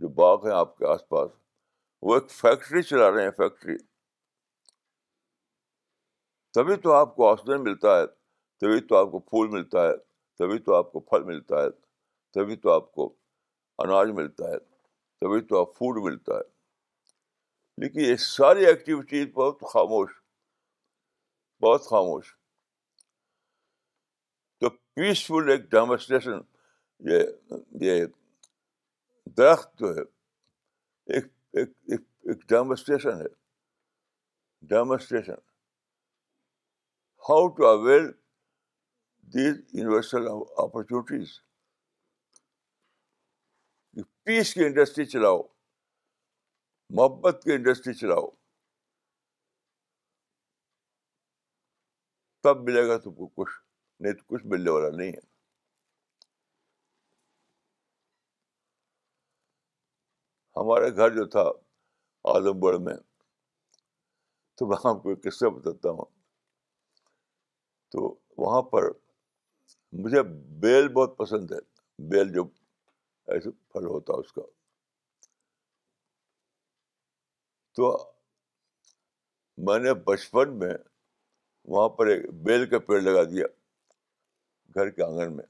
[0.00, 1.30] جو باغ ہیں آپ کے آس پاس
[2.06, 3.76] وہ ایک فیکٹری چلا رہے ہیں فیکٹری
[6.54, 8.06] تبھی تو آپ کو آکسیجن ملتا ہے
[8.60, 9.96] تبھی تو آپ کو پھول ملتا ہے
[10.38, 11.68] تبھی تو آپ کو پھل ملتا ہے
[12.36, 13.04] تبھی تو آپ کو
[13.82, 14.58] اناج ملتا ہے
[15.20, 20.10] تبھی تو آپ فوڈ ملتا ہے لیکن یہ ساری ایکٹیویٹیز بہت خاموش
[21.62, 22.34] بہت خاموش
[24.60, 26.40] تو پیسفل ایک ڈیمونسٹریشن
[27.10, 28.04] یہ یہ
[29.38, 30.02] درخت جو ہے
[31.12, 32.02] ایک
[32.48, 33.32] ڈیمونسٹریشن ہے
[34.74, 35.40] demonstration
[37.30, 38.10] how to avail
[39.38, 40.28] these universal
[40.66, 41.38] opportunities
[44.26, 45.36] peace کی انڈسٹری چلاؤ
[46.98, 48.26] محبت کی انڈسٹری چلاؤ
[52.42, 53.50] تب ملے گا تم کو کچھ
[54.00, 55.20] نہیں تو کچھ ملنے والا نہیں ہے
[60.60, 61.44] ہمارے گھر جو تھا
[62.62, 62.96] گڑھ میں
[64.58, 66.10] تو وہاں کو قصہ بتاتا ہوں
[67.92, 68.90] تو وہاں پر
[70.04, 70.22] مجھے
[70.66, 71.60] بیل بہت پسند ہے
[72.12, 72.44] بیل جو
[73.34, 74.42] ایسے پھل ہوتا اس کا
[77.76, 77.88] تو
[79.68, 80.74] میں نے بچپن میں
[81.74, 83.46] وہاں پر ایک بیل کا پیڑ لگا دیا
[84.74, 85.44] گھر کے آنگن میں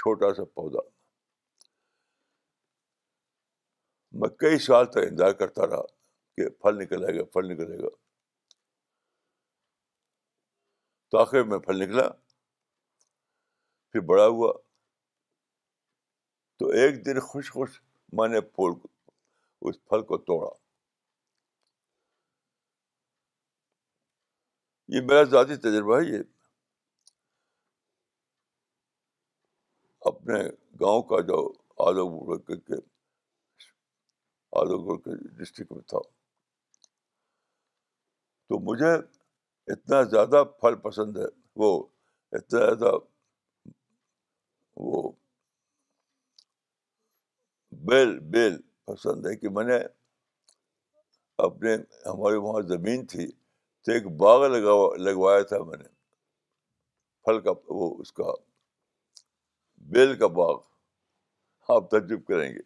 [0.00, 0.80] چھوٹا سا پودا
[4.20, 5.86] میں کئی سال تک انتظار کرتا رہا
[6.36, 7.88] کہ پھل نکلے گا پھل نکلے گا
[11.10, 12.08] تو آخر میں پھل نکلا
[13.90, 14.52] پھر بڑا ہوا
[16.58, 17.72] تو ایک دن خوش خوش
[18.18, 18.72] میں نے پھول
[19.68, 20.50] اس پھل کو توڑا
[24.94, 26.22] یہ میرا ذاتی تجربہ ہے یہ
[30.10, 30.42] اپنے
[30.80, 31.38] گاؤں کا جو
[31.86, 32.04] آلو
[32.48, 32.74] کے
[34.60, 35.98] آلو گڑ کے ڈسٹرکٹ میں تھا
[38.48, 38.94] تو مجھے
[39.72, 41.26] اتنا زیادہ پھل پسند ہے
[41.62, 41.70] وہ
[42.38, 42.94] اتنا زیادہ
[44.86, 45.10] وہ
[47.84, 48.54] بیل بیل
[48.86, 49.76] پسند ہے کہ میں نے
[51.46, 51.74] اپنے
[52.06, 53.26] ہماری وہاں زمین تھی
[53.84, 54.74] تو ایک باغ لگا
[55.08, 55.88] لگوایا تھا میں نے
[57.24, 58.32] پھل کا وہ اس کا
[59.92, 60.56] بیل کا باغ
[61.76, 62.60] آپ تجرب کریں گے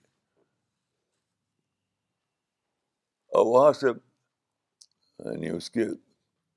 [3.38, 5.84] اور وہاں سے یعنی اس کے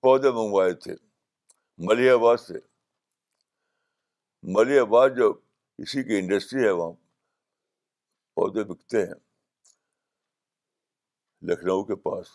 [0.01, 0.95] پودے منگوائے تھے
[1.87, 2.59] ملی آباد سے
[4.55, 5.33] ملی آباد جو
[5.83, 6.93] اسی کی انڈسٹری ہے وہاں
[8.43, 9.13] پودے بکتے ہیں
[11.49, 12.29] لکھنؤ کے پاس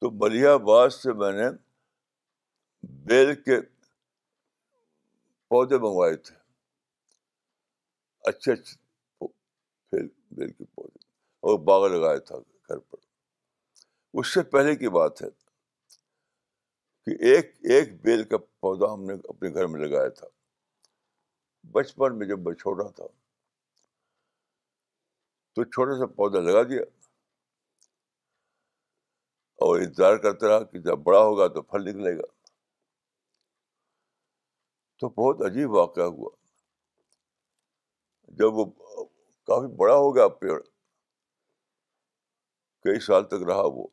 [0.00, 1.48] تو ملیا آباد سے میں نے
[3.08, 3.60] بیل کے
[5.48, 6.36] پودے منگوائے تھے
[8.30, 10.02] اچھے اچھے
[10.36, 10.98] بیل کے پودے
[11.50, 12.96] اور باغ لگایا تھا گھر پر
[14.18, 15.30] اس سے پہلے کی بات ہے
[17.06, 20.26] کہ ایک ایک بیل کا پودا ہم نے اپنے گھر میں لگایا تھا
[21.78, 23.16] بچپن میں جب میں چھوٹا تھا
[25.58, 26.82] تو چھوٹا سا پودا لگا دیا
[29.66, 32.26] اور انتظار کرتا رہا کہ جب بڑا ہوگا تو پھل نکلے گا
[35.00, 36.30] تو بہت عجیب واقعہ ہوا
[38.42, 38.64] جب وہ
[39.46, 40.58] کافی بڑا ہو گیا پیڑ
[42.84, 43.86] کئی سال تک رہا وہ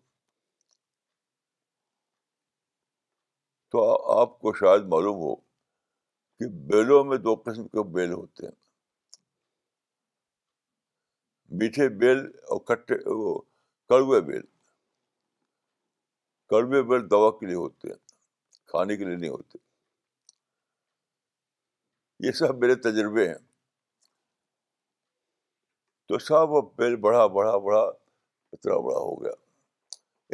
[3.72, 3.88] تو
[4.20, 8.54] آپ کو شاید معلوم ہو کہ بیلوں میں دو قسم کے بیل ہوتے ہیں
[11.60, 13.38] میٹھے بیل اور کٹے وہ
[13.90, 14.42] کڑوے بیل
[16.50, 17.98] کڑوے بیل دوا کے لیے ہوتے ہیں
[18.72, 19.58] کھانے کے لیے نہیں ہوتے
[22.28, 23.40] یہ سب میرے تجربے ہیں
[26.08, 29.32] تو وہ بیل بڑھا بڑھا بڑھا اتنا بڑا ہو گیا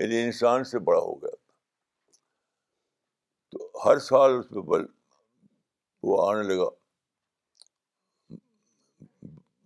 [0.02, 1.36] یعنی انسان سے بڑا ہو گیا
[3.52, 4.86] تو ہر سال اس میں بل
[6.10, 6.68] وہ آنے لگا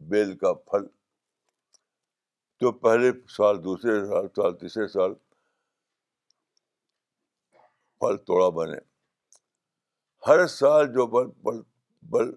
[0.10, 0.86] بیل کا پھل
[2.60, 5.14] تو پہلے سال دوسرے سال سال تیسرے سال
[8.00, 8.78] پھل توڑا بنے
[10.28, 11.60] ہر سال جو بل بل
[12.12, 12.32] بل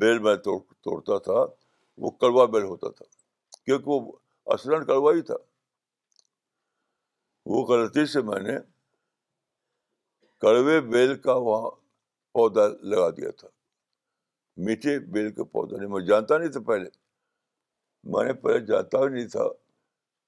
[0.00, 1.44] بیل میں توڑ توڑتا تھا
[2.02, 3.04] وہ کڑوا بیل ہوتا تھا
[3.64, 5.34] کیونکہ وہ کڑوا ہی تھا
[7.52, 8.56] وہ غلطی سے میں نے
[10.40, 11.70] کڑوے بیل کا وہاں
[12.34, 13.48] پودا لگا دیا تھا
[14.66, 16.88] میٹھے بیل کا پودا نہیں میں جانتا نہیں تھا پہلے
[18.12, 19.46] میں نے پہلے جاتا بھی نہیں تھا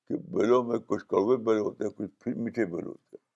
[0.09, 3.29] کہ بیلوں میں کچھ کڑوے بیل ہوتے ہیں کچھ پھر میٹھے بیل ہوتے ہیں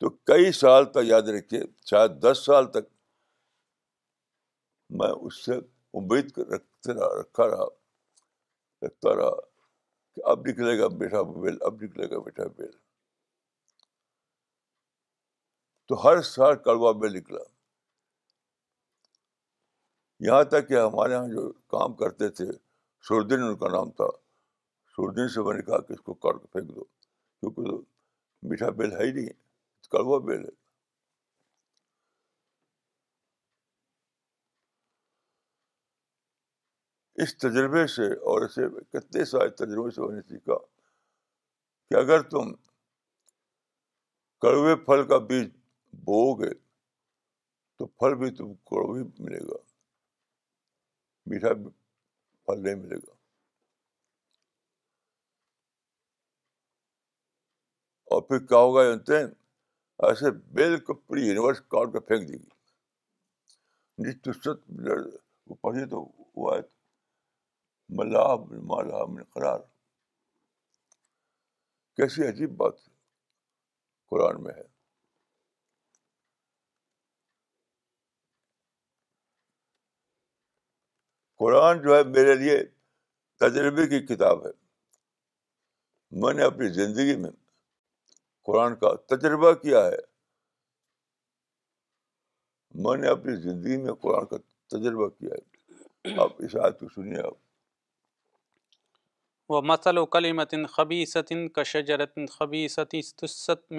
[0.00, 2.88] تو کئی سال تک یاد رکھیے شاید دس سال تک
[5.00, 5.56] میں اس سے
[6.00, 7.66] امید رکھتا رہا رہا رہا
[8.86, 9.28] رکھا
[10.14, 12.70] کہ اب نکلے گا میٹھا بیل اب نکلے گا میٹھا بیل
[15.88, 17.40] تو ہر سال کڑوا بیل نکلا
[20.28, 22.46] یہاں تک کہ ہمارے یہاں جو کام کرتے تھے
[23.08, 24.06] سردین ان کا نام تھا
[24.96, 27.80] سردین سے میں نے کہا کہ اس کو کر پھینک دو کیونکہ تو
[28.48, 29.28] میٹھا بیل ہے ہی نہیں
[29.90, 30.58] کڑوا بیل ہے
[37.22, 40.58] اس تجربے سے اور اسے کتنے سارے تجربے سے میں نے سیکھا
[41.88, 42.52] کہ اگر تم
[44.42, 45.48] کڑوے پھل کا بیج
[46.06, 46.52] بو گے
[47.78, 49.58] تو پھل بھی تم کڑو ملے گا
[51.30, 51.52] میٹھا
[52.50, 53.12] پھل نہیں ملے گا
[58.14, 59.26] اور پھر کیا ہوگا جانتے ہیں
[60.08, 64.64] ایسے بالکل پوری یونیورس کاٹ کر پھینک دے گی نسرت
[65.62, 66.00] پڑھی تو
[66.40, 66.62] وہ آئے
[67.98, 68.24] ملا
[68.72, 69.60] مالا من قرار
[71.96, 72.74] کیسی عجیب بات
[74.10, 74.62] قرآن میں ہے
[81.40, 82.56] قرآن جو ہے میرے لیے
[83.42, 84.50] تجربے کی کتاب ہے
[86.22, 87.30] میں نے اپنی زندگی میں
[88.46, 90.00] قرآن کا تجربہ کیا ہے
[92.86, 94.36] میں نے اپنی زندگی میں قرآن کا
[94.76, 97.38] تجربہ کیا ہے آپ اس آیت کو سنیے آپ
[99.52, 103.24] وہ مسل و کلیمت خبی ستن کشجرت خبی ستیست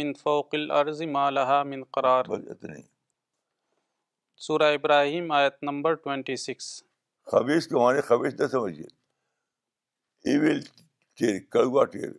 [0.02, 2.34] من فوق الارض ما لها من قرار
[4.50, 6.72] سورہ ابراہیم آیت نمبر ٹوینٹی سکس
[7.30, 8.86] خبیص کے معنی خبیص نہ سمجھیے
[10.32, 10.60] ایویل
[11.20, 12.12] ٹیر کڑوا ٹیر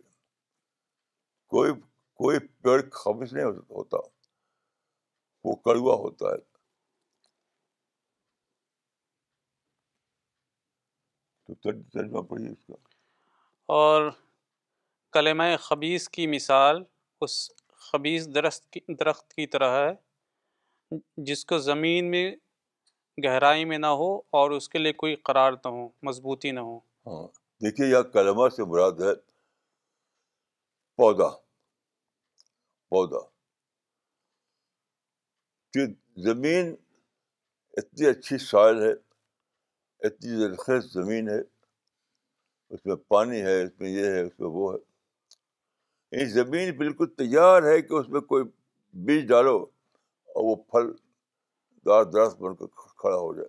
[1.53, 1.71] کوئی
[2.21, 3.97] کوئی پیڑ خبیص نہیں ہوتا
[5.43, 6.37] وہ کڑوا ہوتا ہے
[11.47, 11.53] تو
[11.93, 12.73] ترجمہ پڑھیے اس کا
[13.73, 14.09] اور
[15.13, 16.83] کلمہ خبیص کی مثال
[17.23, 17.35] اس
[17.91, 20.95] خبیص درخت کی درخت کی طرح ہے
[21.27, 22.23] جس کو زمین میں
[23.23, 26.77] گہرائی میں نہ ہو اور اس کے لیے کوئی قرار نہ ہو مضبوطی نہ ہو
[27.07, 27.25] ہاں
[27.63, 29.13] دیکھیے یہ کلمہ سے مراد ہے
[30.97, 31.29] پودا
[32.89, 33.19] پودا
[35.73, 35.85] کہ
[36.23, 36.75] زمین
[37.77, 38.91] اتنی اچھی سائل ہے
[40.07, 41.39] اتنی زرخیز زمین ہے
[42.73, 44.77] اس میں پانی ہے اس میں یہ ہے اس میں وہ ہے
[46.11, 48.43] یہ یعنی زمین بالکل تیار ہے کہ اس میں کوئی
[49.05, 50.91] بیج ڈالو اور وہ پھل
[51.85, 52.65] دار درخت بن کر
[53.03, 53.47] کھڑا ہو جائے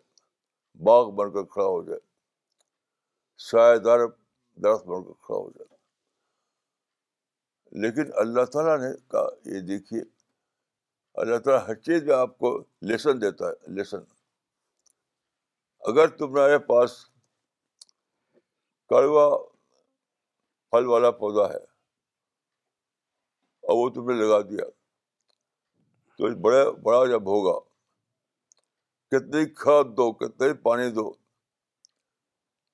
[0.87, 2.01] باغ بن کر کھڑا ہو جائے
[3.49, 3.99] سایہ دار
[4.63, 5.73] درخت بن کر کھڑا ہو جائے
[7.83, 10.01] لیکن اللہ تعالیٰ نے کہا یہ دیکھیے
[11.23, 12.51] اللہ تعالیٰ ہر چیز میں آپ کو
[12.91, 14.03] لیسن دیتا ہے لیسن
[15.93, 16.97] اگر تمہارے پاس
[18.93, 19.25] کڑوا
[20.71, 21.63] پھل والا پودا ہے
[23.73, 24.65] اور وہ تم نے لگا دیا
[26.19, 27.57] تو بڑے بڑا جب ہوگا
[29.11, 31.13] کتنی کھاد دو کتنے پانی دو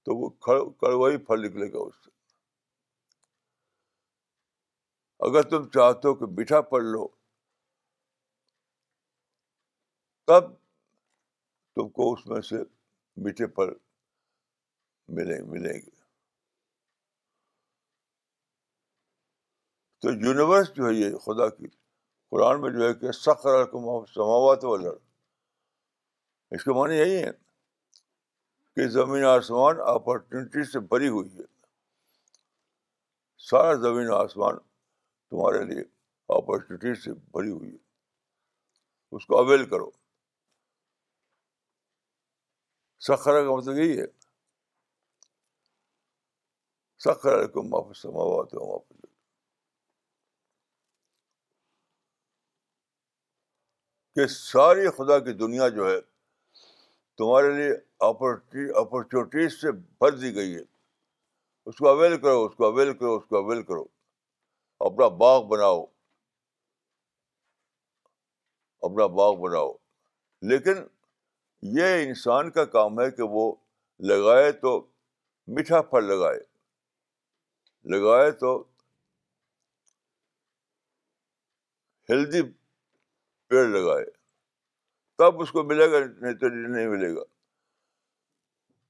[0.05, 0.29] تو وہ
[0.81, 2.09] کڑوائی پھل نکلے گا اس سے
[5.29, 7.07] اگر تم چاہتے ہو کہ میٹھا پڑھ لو
[10.27, 10.51] تب
[11.75, 12.63] تم کو اس میں سے
[13.25, 13.73] میٹھے پھل
[15.17, 15.99] ملیں ملیں گے
[20.01, 21.69] تو یونیورس جو ہے یہ خدا کی
[22.31, 23.65] قرآن میں جو ہے کہ سخر
[24.13, 24.91] سماوات والا
[26.55, 27.31] اس معنی یہی ہے
[28.77, 31.45] کہ زمین آسمان اپرچونیٹی سے بھری ہوئی ہے
[33.51, 35.83] سارا زمین آسمان تمہارے لیے
[36.37, 37.77] اپرچونیٹی سے بھری ہوئی ہے
[39.17, 39.91] اس کو اویل کرو
[43.07, 44.07] سخرا کا مطلب یہی ہے
[47.05, 48.03] سخر کو واپس
[54.47, 55.97] ساری خدا کی دنیا جو ہے
[57.21, 57.71] تمہارے لیے
[58.81, 60.61] اپورچونیٹیز سے بھر دی گئی ہے
[61.69, 63.83] اس کو اویل کرو اس کو اویل کرو اس کو اویل کرو
[64.87, 65.83] اپنا باغ بناؤ
[68.89, 69.73] اپنا باغ بناؤ
[70.53, 70.83] لیکن
[71.79, 73.45] یہ انسان کا کام ہے کہ وہ
[74.13, 74.73] لگائے تو
[75.57, 76.39] میٹھا پھل لگائے
[77.97, 78.57] لگائے تو
[82.11, 82.43] ہیلدی
[83.49, 84.05] پیڑ لگائے
[85.21, 87.23] تب اس کو ملے گا نہیں تو نہیں ملے گا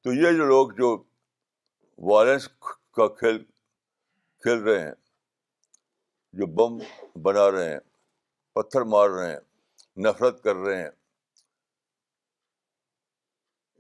[0.03, 0.91] تو یہ جو لوگ جو
[2.11, 2.47] وائلنس
[2.97, 3.39] کا کھیل
[4.43, 4.93] کھیل رہے ہیں
[6.41, 6.79] جو بم
[7.23, 7.81] بنا رہے ہیں
[8.55, 9.41] پتھر مار رہے ہیں
[10.09, 10.91] نفرت کر رہے ہیں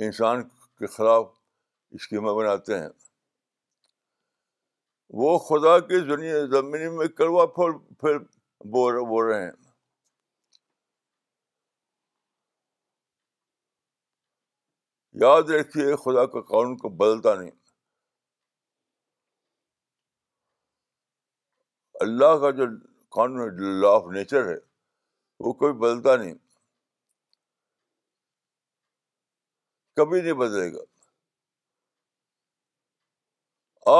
[0.06, 1.28] انسان کے خلاف
[2.00, 2.88] اسکیمیں بناتے ہیں
[5.20, 6.00] وہ خدا کی
[6.58, 8.18] زمین میں کروا پھول پھر
[8.78, 8.94] بول
[9.30, 9.58] رہے ہیں
[15.20, 17.50] یاد رکھیے خدا کا قانون کو بدلتا نہیں
[22.04, 22.64] اللہ کا جو
[23.16, 24.54] قانون لا آف نیچر ہے
[25.46, 26.32] وہ کبھی بدلتا نہیں
[29.96, 30.84] کبھی نہیں بدلے گا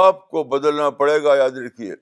[0.07, 1.95] آپ کو بدلنا پڑے گا یاد رکھیے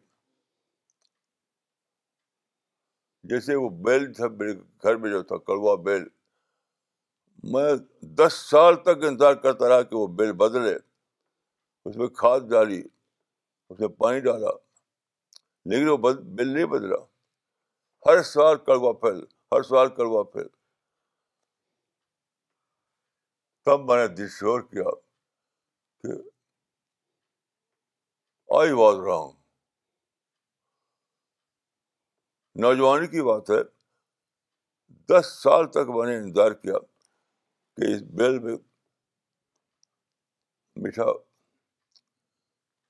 [3.32, 6.06] جیسے وہ بیل تھا گھر میں جو تھا کڑوا بیل
[7.54, 7.64] میں
[8.18, 10.74] دس سال تک انتظار کرتا رہا کہ وہ بل بدلے
[11.88, 12.80] اس میں کھاد ڈالی
[13.70, 14.50] اس میں پانی ڈالا
[15.70, 16.96] لیکن وہ بل نہیں بدلا
[18.06, 19.20] ہر سال کڑوا پھیل
[19.54, 20.46] ہر سال کڑوا پھیل
[23.64, 24.90] تب میں نے دل شور کیا
[26.02, 26.12] کہ
[28.60, 29.32] آئی واز واضح
[32.62, 33.62] نوجوانی کی بات ہے
[35.10, 36.76] دس سال تک میں نے انتظار کیا
[37.80, 38.54] کہ اس بیل میں
[40.82, 41.04] میٹھا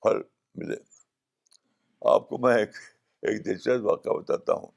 [0.03, 0.21] پھل
[0.61, 0.75] ملے
[2.13, 2.71] آپ کو میں ایک
[3.27, 4.71] ایک دلچسپ واقعہ بتاتا ہوں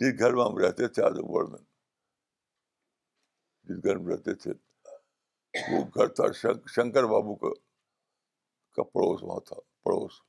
[0.00, 1.58] جس گھر میں ہم رہتے تھے آزم گڑھ میں
[3.68, 4.52] جس گھر میں رہتے تھے
[5.72, 6.30] وہ گھر تھا
[6.74, 7.54] شنکر بابو کا
[8.76, 10.20] کا پڑوس وہاں تھا پڑوس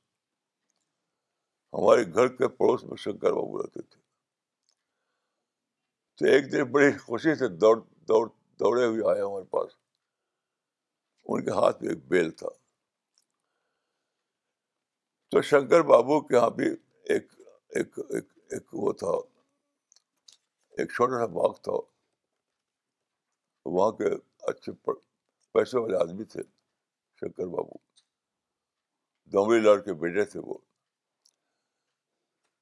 [1.78, 4.00] ہمارے گھر کے پڑوس میں شنکر بابو رہتے تھے
[6.18, 7.76] تو ایک دن بڑی خوشی سے دوڑ
[8.08, 8.28] دوڑ
[8.60, 9.70] دوڑے ہوئے آئے ہمارے پاس
[11.30, 12.48] ان کے ہاتھ میں ایک بیل تھا
[15.30, 19.08] تو شنکر بابو کے یہاں بھی ایک ایک ایک, ایک وہ تھا
[20.78, 21.72] ایک چھوٹا سا باغ تھا
[23.70, 24.10] وہاں کے
[24.50, 24.72] اچھے
[25.54, 26.42] پیسے والے آدمی تھے
[27.20, 27.78] شنکر بابو
[29.32, 30.54] دومڑی لال کے بیٹے تھے وہ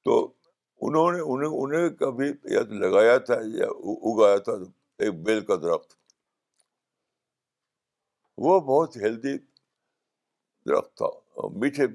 [0.05, 0.15] تو
[0.87, 3.67] انہوں نے انہیں انہیں کبھی یا تو لگایا تھا یا
[4.09, 4.69] اگایا تھا تو
[5.05, 5.93] ایک بیل کا درخت
[8.45, 9.37] وہ بہت ہیلدی
[10.69, 11.87] درخت تھا میٹھے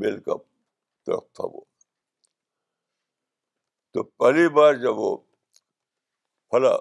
[0.00, 0.32] بیل کا
[1.06, 1.60] درخت تھا وہ
[3.92, 5.16] تو پہلی بار جب وہ
[6.50, 6.74] پھلا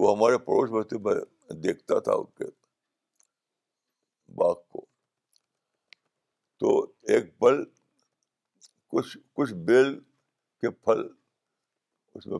[0.00, 1.14] وہ ہمارے پڑوس بچے میں
[1.62, 2.44] دیکھتا تھا ان کے
[4.38, 4.84] باغ کو
[6.60, 6.74] تو
[7.12, 7.62] ایک پل
[8.92, 9.98] کچھ کچھ بیل
[10.60, 11.06] کے پھل
[12.14, 12.38] اس میں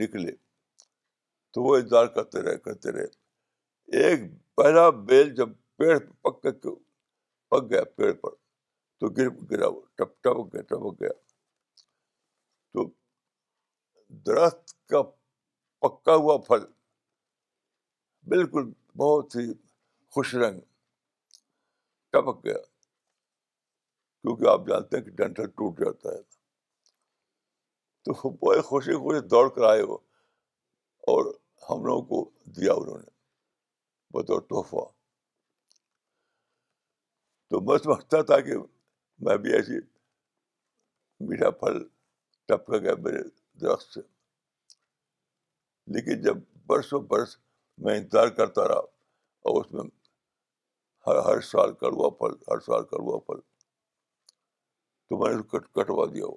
[0.00, 0.32] نکلے
[1.52, 4.20] تو وہ انتظار کرتے رہے کرتے رہے ایک
[4.56, 6.52] پہلا بیل جب پیڑ پک کے
[7.50, 8.34] پک گیا پیڑ پر
[9.00, 11.10] تو گر گرا وہ ٹپ ٹپک گیا ٹپک گیا
[12.72, 12.88] تو
[14.26, 15.02] درخت کا
[15.86, 16.64] پکا ہوا پھل
[18.30, 19.52] بالکل بہت ہی
[20.14, 20.60] خوش رنگ
[22.12, 22.58] ٹپک گیا
[24.22, 26.20] کیونکہ آپ جانتے ہیں کہ ڈنٹل ٹوٹ جاتا ہے
[28.04, 29.96] تو بڑے خوشی خوشی دوڑ کر آئے وہ
[31.10, 31.24] اور
[31.68, 32.18] ہم لوگوں کو
[32.56, 33.10] دیا انہوں نے
[34.14, 34.84] بطور تحفہ
[37.48, 38.54] تو میں میں سمجھتا تھا کہ
[39.42, 39.78] بھی ایسی
[41.26, 41.76] میٹھا پھل
[42.48, 43.22] ٹپک میرے
[43.60, 44.00] درخت سے
[45.94, 46.36] لیکن جب
[46.66, 47.36] برس و برس
[47.84, 48.78] میں انتظار کرتا رہا
[49.48, 49.84] اور اس میں
[51.06, 53.40] ہر ہر سال کڑوا پھل ہر سال کڑوا پھل
[55.08, 55.42] تو میں نے
[55.74, 56.36] کٹوا دیا وہ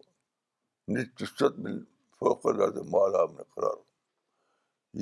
[2.90, 3.78] مالا میں قرار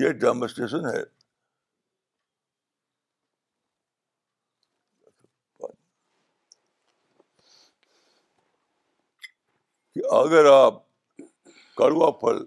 [0.02, 1.02] یہ ڈیمونسٹریشن ہے
[9.94, 10.82] کہ اگر آپ
[11.78, 12.44] کڑوا پھل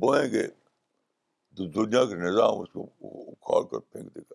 [0.00, 0.46] بوئیں گے
[1.56, 2.82] تو دنیا کے نظام اس کو
[3.32, 4.34] اکھاڑ کر پھینک دے گا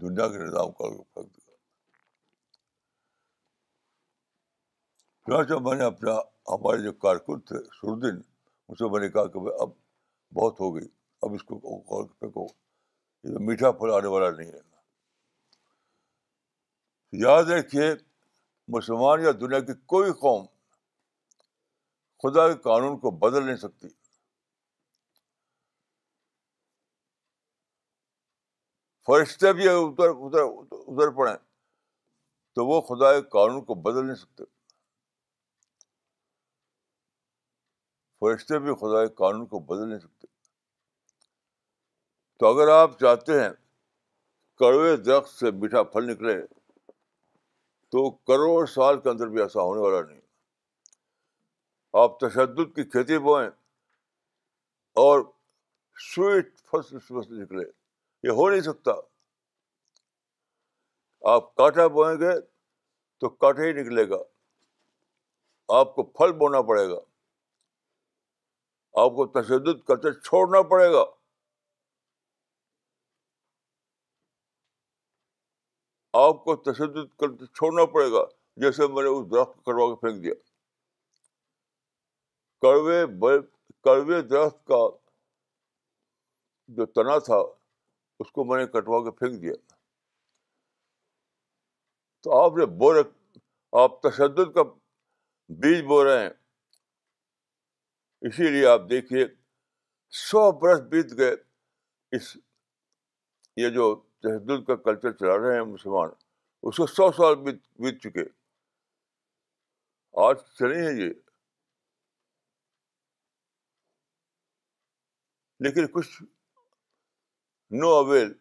[0.00, 1.41] دنیا کے نظام اکھاڑ کر پھینک دے گا
[5.26, 6.12] چنانچہ میں نے اپنا
[6.52, 8.20] ہمارے جو کارکن تھے سور دن
[8.68, 9.68] ان سے میں نے کہا کہ اب
[10.38, 10.86] بہت ہو گئی
[11.24, 12.46] اب اس کو
[13.48, 14.60] میٹھا پھل آنے والا نہیں ہے
[17.26, 17.90] یاد رکھیے
[18.76, 20.44] مسلمان یا دنیا کی کوئی قوم
[22.22, 23.88] خدا کے قانون کو بدل نہیں سکتی
[29.06, 30.42] فرشتے بھی اگر ادھر
[30.72, 31.32] ادھر پڑے
[32.54, 34.44] تو وہ خدا کے قانون کو بدل نہیں سکتے
[38.22, 40.26] فرشتے بھی خدا کے قانون کو بدل نہیں سکتے
[42.40, 43.48] تو اگر آپ چاہتے ہیں
[44.58, 46.34] کڑوے درخت سے میٹھا پھل نکلے
[47.92, 50.20] تو کروڑ سال کے اندر بھی ایسا ہونے والا نہیں
[52.02, 53.48] آپ تشدد کی کھیتی بوئیں
[55.06, 55.24] اور
[56.14, 57.64] سویٹ فصل نکلے
[58.26, 58.92] یہ ہو نہیں سکتا
[61.34, 62.40] آپ کانٹا بوئیں گے
[63.20, 64.22] تو کانٹا ہی نکلے گا
[65.80, 66.98] آپ کو پھل بونا پڑے گا
[69.00, 71.02] آپ کو تشدد کرتے چھوڑنا پڑے گا
[76.24, 78.24] آپ کو تشدد کرتے چھوڑنا پڑے گا
[78.64, 80.32] جیسے میں نے اس درخت کو کے پھینک دیا
[82.62, 83.38] کڑوے
[83.84, 84.80] کڑوے درخت کا
[86.76, 87.38] جو تنا تھا
[88.20, 89.52] اس کو میں نے کٹوا کے پھینک دیا
[92.22, 92.92] تو آپ نے بو
[93.84, 94.62] آپ تشدد کا
[95.62, 96.28] بیج بو رہے ہیں
[98.28, 99.24] اسی لیے آپ دیکھیے
[100.16, 101.34] سو برس بیت گئے
[102.16, 102.36] اس
[103.60, 106.10] یہ جو تشدد کا کلچر چلا رہے ہیں مسلمان
[106.68, 108.24] اس کو سو سال بیت بیت چکے
[110.26, 111.10] آج چلے ہیں یہ
[115.66, 116.22] لیکن کچھ
[117.80, 118.32] نو اویل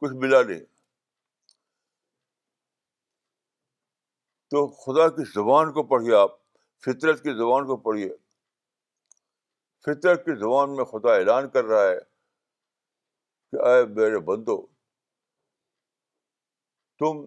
[0.00, 0.64] کچھ ملا نہیں
[4.50, 6.38] تو خدا کی زبان کو پڑھیے آپ
[6.84, 8.08] فطرت کی زبان کو پڑھیے
[9.86, 11.98] فطر کی زبان میں خدا اعلان کر رہا ہے
[13.50, 14.54] کہ اے میرے بندو
[17.00, 17.20] تم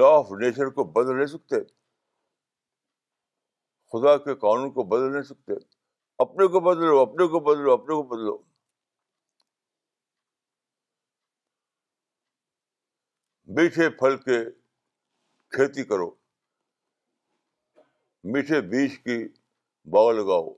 [0.00, 1.60] لا آف نیچر کو بدل نہیں سکتے
[3.92, 5.52] خدا کے قانون کو بدل نہیں سکتے
[6.24, 8.36] اپنے کو بدلو اپنے کو بدلو اپنے کو بدلو
[13.58, 14.42] میٹھے پھل کے
[15.56, 16.10] کھیتی کرو
[18.34, 19.18] میٹھے بیج کی
[19.94, 20.52] باغ لگاؤ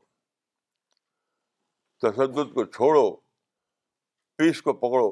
[2.03, 3.03] تشدد کو چھوڑو
[4.38, 5.09] پیس کو پکڑو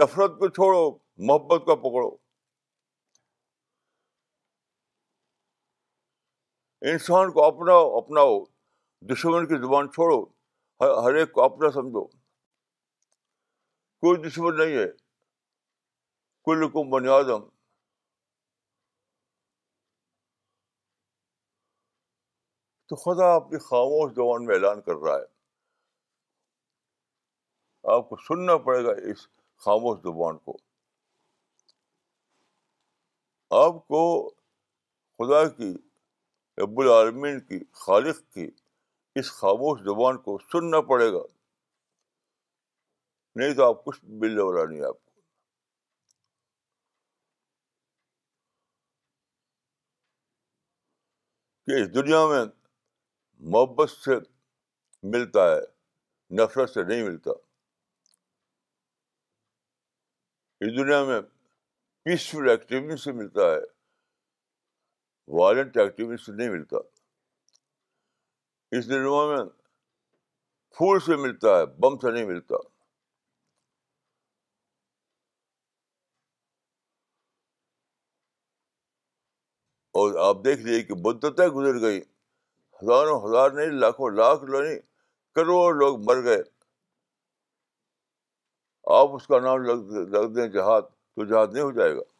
[0.00, 0.80] نفرت کو چھوڑو
[1.28, 2.08] محبت کو پکڑو
[6.90, 8.38] انسان کو اپناؤ اپناؤ
[9.12, 10.22] دشمن کی زبان چھوڑو
[11.04, 12.04] ہر ایک کو اپنا سمجھو
[14.04, 14.86] کوئی دشمن نہیں ہے
[16.46, 17.48] کل کو بنیادم
[22.92, 25.24] تو خدا آپ کی خاموش زبان میں اعلان کر رہا ہے
[27.92, 29.22] آپ کو سننا پڑے گا اس
[29.64, 30.56] خاموش زبان کو
[33.60, 34.00] آپ کو
[35.18, 35.70] خدا کی
[36.66, 38.46] ابو العالمین کی خالق کی
[39.18, 41.22] اس خاموش زبان کو سننا پڑے گا
[43.36, 45.12] نہیں تو آپ کچھ ملولا نہیں آپ کو
[51.66, 52.42] کہ اس دنیا میں
[53.50, 54.14] محبت سے
[55.12, 55.60] ملتا ہے
[56.40, 57.30] نفرت سے نہیں ملتا
[60.64, 61.20] اس دنیا میں
[62.04, 63.58] پیسفل ایکٹیویٹی سے ملتا ہے
[65.38, 66.76] وائلنٹ ایکٹیویٹی سے نہیں ملتا
[68.78, 69.44] اس دنیا میں
[70.76, 72.56] پھول سے ملتا ہے بم سے نہیں ملتا
[80.00, 82.00] اور آپ دیکھ لیجیے کہ بدھتا گزر گئی
[82.82, 84.78] ہزاروں ہزار نہیں لاکھوں لاکھ نہیں
[85.34, 86.42] کروڑوں لوگ مر گئے
[88.94, 90.82] آپ اس کا نام رکھ دیں جہاد
[91.14, 92.10] تو جہاد نہیں ہو جائے گا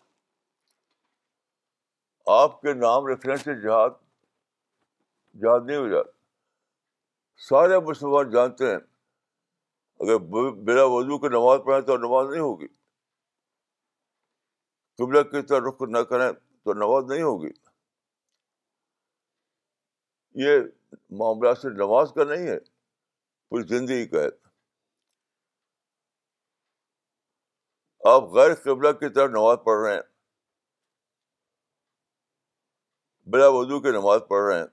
[2.43, 3.91] آپ کے نام رکھنے سے جہاد
[5.43, 6.11] جہاد نہیں ہو جاتا
[7.49, 8.77] سارے مسلمان جانتے ہیں
[10.05, 10.17] اگر
[10.69, 12.67] بلا وضو کی نماز پڑھیں تو نماز نہیں ہوگی
[14.99, 16.31] تم کی کس طرح رخ نہ کریں
[16.65, 17.49] تو نماز نہیں ہوگی
[20.41, 20.61] یہ
[21.19, 22.59] معاملات سے نماز کا نہیں ہے
[23.49, 24.29] پوری زندگی کا ہے
[28.11, 30.01] آپ غیر قبلہ کی طرح نماز پڑھ رہے ہیں
[33.33, 34.67] بلا وضو کی نماز پڑھ رہے ہیں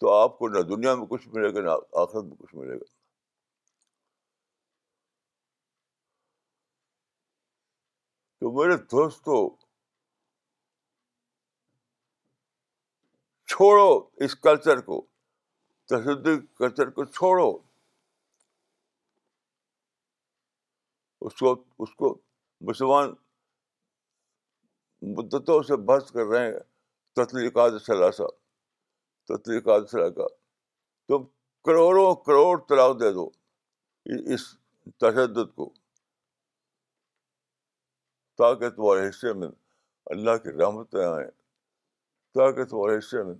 [0.00, 2.96] تو آپ کو نہ دنیا میں کچھ ملے گا نہ آخرت میں کچھ ملے گا
[8.40, 9.46] تو میرے دوستوں
[13.52, 13.90] چھوڑو
[14.24, 15.00] اس کلچر کو
[15.90, 17.48] تشدد کلچر کو چھوڑو
[21.26, 21.52] اس کو
[21.84, 22.12] اس کو
[22.68, 23.12] مسلمان
[25.16, 26.58] مدتوں سے بحث کر رہے ہیں
[27.16, 28.36] تتری قطلا صاحب
[29.28, 30.26] تتری قاطر کا
[31.08, 31.24] تم
[31.64, 33.28] کروڑوں کروڑ طلاق دے دو
[34.34, 34.46] اس
[35.04, 35.68] تشدد کو
[38.38, 39.48] تاکہ تمہارے حصے میں
[40.14, 41.28] اللہ کی رحمتیں آئیں
[42.38, 43.34] تاکہ تمہارے حصے میں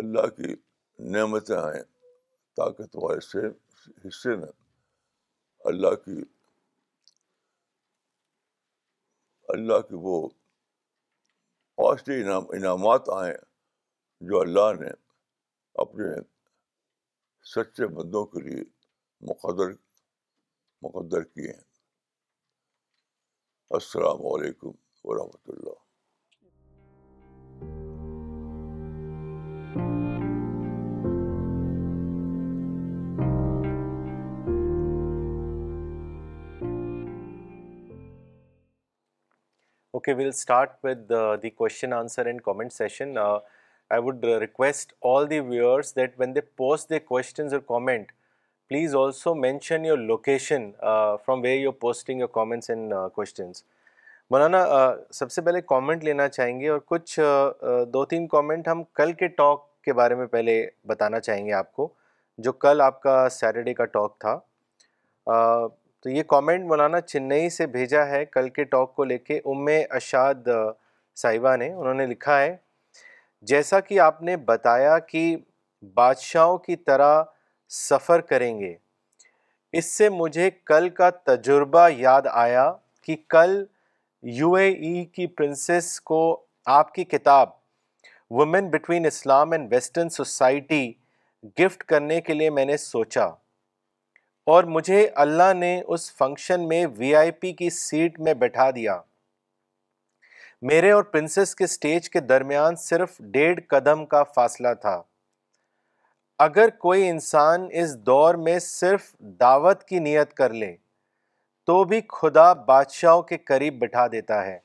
[0.00, 0.54] اللہ کی
[1.12, 1.82] نعمتیں آئیں
[2.56, 3.46] تاکہ تمہارے حصے
[4.06, 4.48] حصے میں
[5.70, 6.16] اللہ کی
[9.54, 10.16] اللہ کی وہ
[11.82, 13.34] پازیٹیو انعام انعامات آئیں
[14.30, 14.90] جو اللہ نے
[15.84, 16.10] اپنے
[17.54, 18.62] سچے بندوں کے لیے
[19.30, 19.72] مقدر
[20.88, 21.64] مقدر کیے ہیں
[23.80, 25.80] السلام علیکم ورحمۃ اللہ
[40.02, 41.10] okay will start with
[41.42, 46.40] the question answer and comment session I would request all the viewers that when they
[46.56, 48.10] post their questions or comment
[48.68, 53.62] please also mention your location from where you're posting comments and questions
[54.30, 54.64] Maulana
[55.18, 57.18] سب سے پہلے comment لینا چاہیں گے اور کچھ
[57.92, 61.72] دو تین comment ہم کل کے ٹاک کے بارے میں پہلے بتانا چاہیں گے آپ
[61.76, 61.88] کو
[62.48, 64.38] جو کل آپ کا سیٹرڈے کا ٹاک تھا
[66.02, 69.66] تو یہ کامنٹ مولانا چنئی سے بھیجا ہے کل کے ٹاک کو لے کے ام
[69.96, 70.48] اشاد
[71.20, 72.54] صاحبہ نے انہوں نے لکھا ہے
[73.50, 75.22] جیسا کہ آپ نے بتایا کہ
[75.94, 77.22] بادشاہوں کی طرح
[77.78, 78.74] سفر کریں گے
[79.78, 82.70] اس سے مجھے کل کا تجربہ یاد آیا
[83.06, 83.64] کہ کل
[84.38, 86.20] یو اے ای کی پرنسس کو
[86.78, 87.48] آپ کی کتاب
[88.38, 90.86] woman between Islam and Western society
[91.60, 93.28] gift کرنے کے لیے میں نے سوچا
[94.50, 98.98] اور مجھے اللہ نے اس فنکشن میں وی آئی پی کی سیٹ میں بٹھا دیا
[100.70, 105.00] میرے اور پرنسس کے سٹیج کے درمیان صرف ڈیڑھ قدم کا فاصلہ تھا
[106.46, 110.74] اگر کوئی انسان اس دور میں صرف دعوت کی نیت کر لے
[111.66, 114.58] تو بھی خدا بادشاہوں کے قریب بٹھا دیتا ہے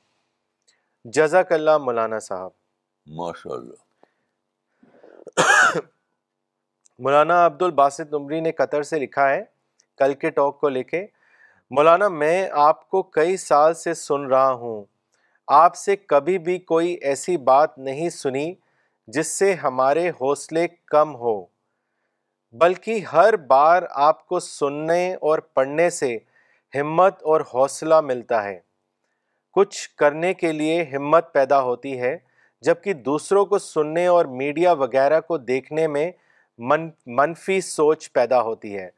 [1.16, 2.50] جزاک اللہ مولانا صاحب
[3.18, 3.86] ماشاء اللہ
[7.02, 9.42] مولانا عبد الباسط عمری نے قطر سے لکھا ہے
[9.98, 11.04] کل کے ٹاک کو لے کے
[11.76, 14.84] مولانا میں آپ کو کئی سال سے سن رہا ہوں
[15.62, 18.52] آپ سے کبھی بھی کوئی ایسی بات نہیں سنی
[19.14, 21.38] جس سے ہمارے حوصلے کم ہو
[22.60, 26.16] بلکہ ہر بار آپ کو سننے اور پڑھنے سے
[26.80, 28.58] ہمت اور حوصلہ ملتا ہے
[29.54, 32.16] کچھ کرنے کے لیے ہمت پیدا ہوتی ہے
[32.66, 36.10] جبکہ دوسروں کو سننے اور میڈیا وغیرہ کو دیکھنے میں
[37.18, 38.88] منفی سوچ پیدا ہوتی ہے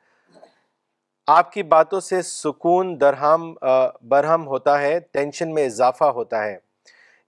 [1.32, 3.42] آپ کی باتوں سے سکون درہم
[4.08, 6.56] برہم ہوتا ہے ٹینشن میں اضافہ ہوتا ہے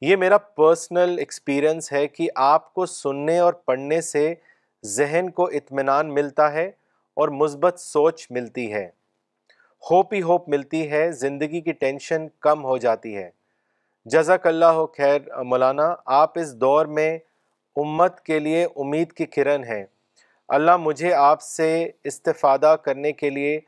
[0.09, 4.25] یہ میرا پرسنل ایکسپیرئنس ہے کہ آپ کو سننے اور پڑھنے سے
[4.97, 6.67] ذہن کو اطمینان ملتا ہے
[7.21, 8.85] اور مثبت سوچ ملتی ہے
[9.91, 13.29] ہوپ ہی ہوپ ملتی ہے زندگی کی ٹینشن کم ہو جاتی ہے
[14.13, 17.13] جزاک اللہ ہو خیر مولانا آپ اس دور میں
[17.85, 19.85] امت کے لیے امید کی کرن ہیں
[20.61, 21.71] اللہ مجھے آپ سے
[22.13, 23.59] استفادہ کرنے کے لیے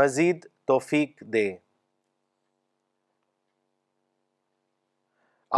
[0.00, 1.46] مزید توفیق دے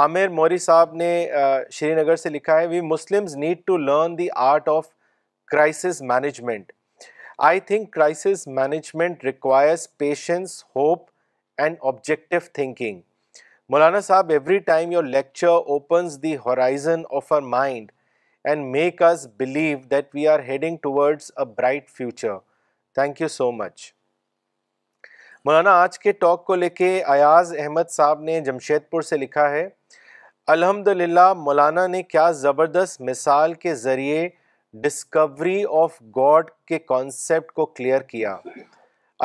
[0.02, 1.10] عامر موری صاحب نے
[1.72, 4.86] شری نگر سے لکھا ہے we Muslims need to learn the art of
[5.52, 6.72] crisis management
[7.50, 11.08] I think crisis management requires patience hope
[11.62, 13.00] and objective thinking
[13.70, 17.90] Maulana Sahab every time your lecture opens the horizon of our mind
[18.48, 22.36] and make us believe that we are heading toward a bright future
[22.94, 23.92] thank you so much
[25.46, 29.48] Maulana آج کے talk کو لے کے ایاز احمد صاحب نے جمشید پور سے لکھا
[29.50, 29.66] ہے
[30.54, 34.28] الحمد للہ مولانا نے کیا زبردست مثال کے ذریعے
[34.82, 38.36] ڈسکوری آف گاڈ کے کانسیپٹ کو کلیئر کیا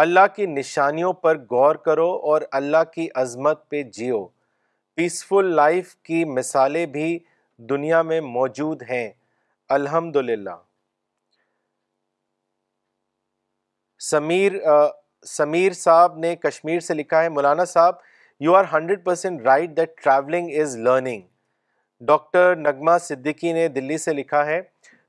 [0.03, 4.23] اللہ کی نشانیوں پر غور کرو اور اللہ کی عظمت پہ جیو
[4.97, 7.17] پیسفل لائف کی مثالیں بھی
[7.69, 9.09] دنیا میں موجود ہیں
[9.79, 10.55] الحمد للہ
[14.11, 14.51] سمیر
[15.27, 17.95] سمیر صاحب نے کشمیر سے لکھا ہے Maulana Sahab
[18.41, 21.21] you are hundred percent right that travelling is learning
[22.07, 24.61] doctor نغمہ صدیقی نے دلی سے لکھا ہے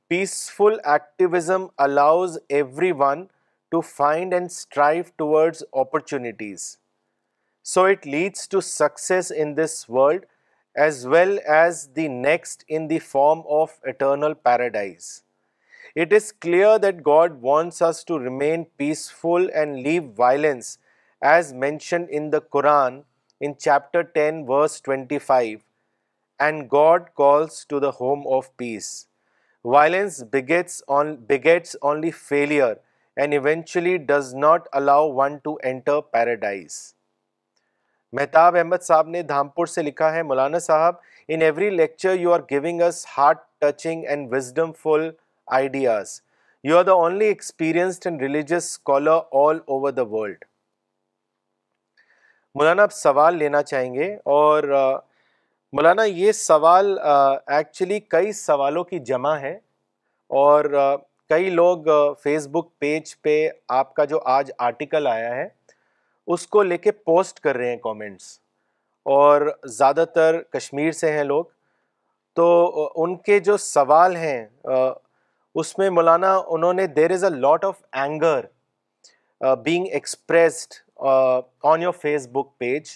[0.08, 2.38] peaceful activism allows
[2.98, 3.24] everyone
[3.70, 6.62] to find and strive towards opportunities
[7.74, 10.24] so it leads to success in this world
[10.82, 15.18] as well as the next in the form of eternal paradise
[15.96, 20.76] it is clear that God wants us to remain peaceful and leave violence
[21.30, 23.00] as mention in the Quran
[23.44, 25.58] in chapter ten verse twenty five
[26.46, 28.88] and God calls to the home of peace
[29.74, 30.82] violence begets
[31.28, 32.74] begets only failure
[33.22, 36.80] and eventually does not allow one to enter paradise
[38.18, 40.94] Mahtab Ahmad Sahab نے دھامپور سے لکھا ہے Maulana Sahab
[41.28, 45.10] in every lecture you are giving us heart touching and wisdom full
[45.56, 46.02] idea
[46.92, 50.44] only experienced and religious scholar all over the world
[52.58, 54.64] Maulana آپ سوال لینا چاہیں گے اور
[55.76, 59.52] مولانا یہ سوال ایکچولی کئی سوالوں کی جمع ہے
[60.44, 60.64] اور
[61.28, 61.86] کئی لوگ
[62.22, 63.34] فیس بک پیج پہ
[63.78, 65.48] آپ کا جو آج آرٹیکل آیا ہے
[66.32, 68.38] اس کو لے کے پوسٹ کر رہے ہیں کامنٹس
[69.18, 71.44] اور زیادہ تر کشمیر سے ہیں لوگ
[72.36, 72.48] تو
[73.02, 74.44] ان کے جو سوال ہیں
[75.58, 78.40] اس میں مولانا انہوں نے there is a lot of anger
[79.64, 80.74] being expressed
[81.70, 81.92] on your
[82.32, 82.90] Facebook page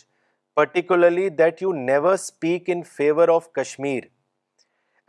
[0.56, 4.04] particularly that you never speak in favour of Kashmir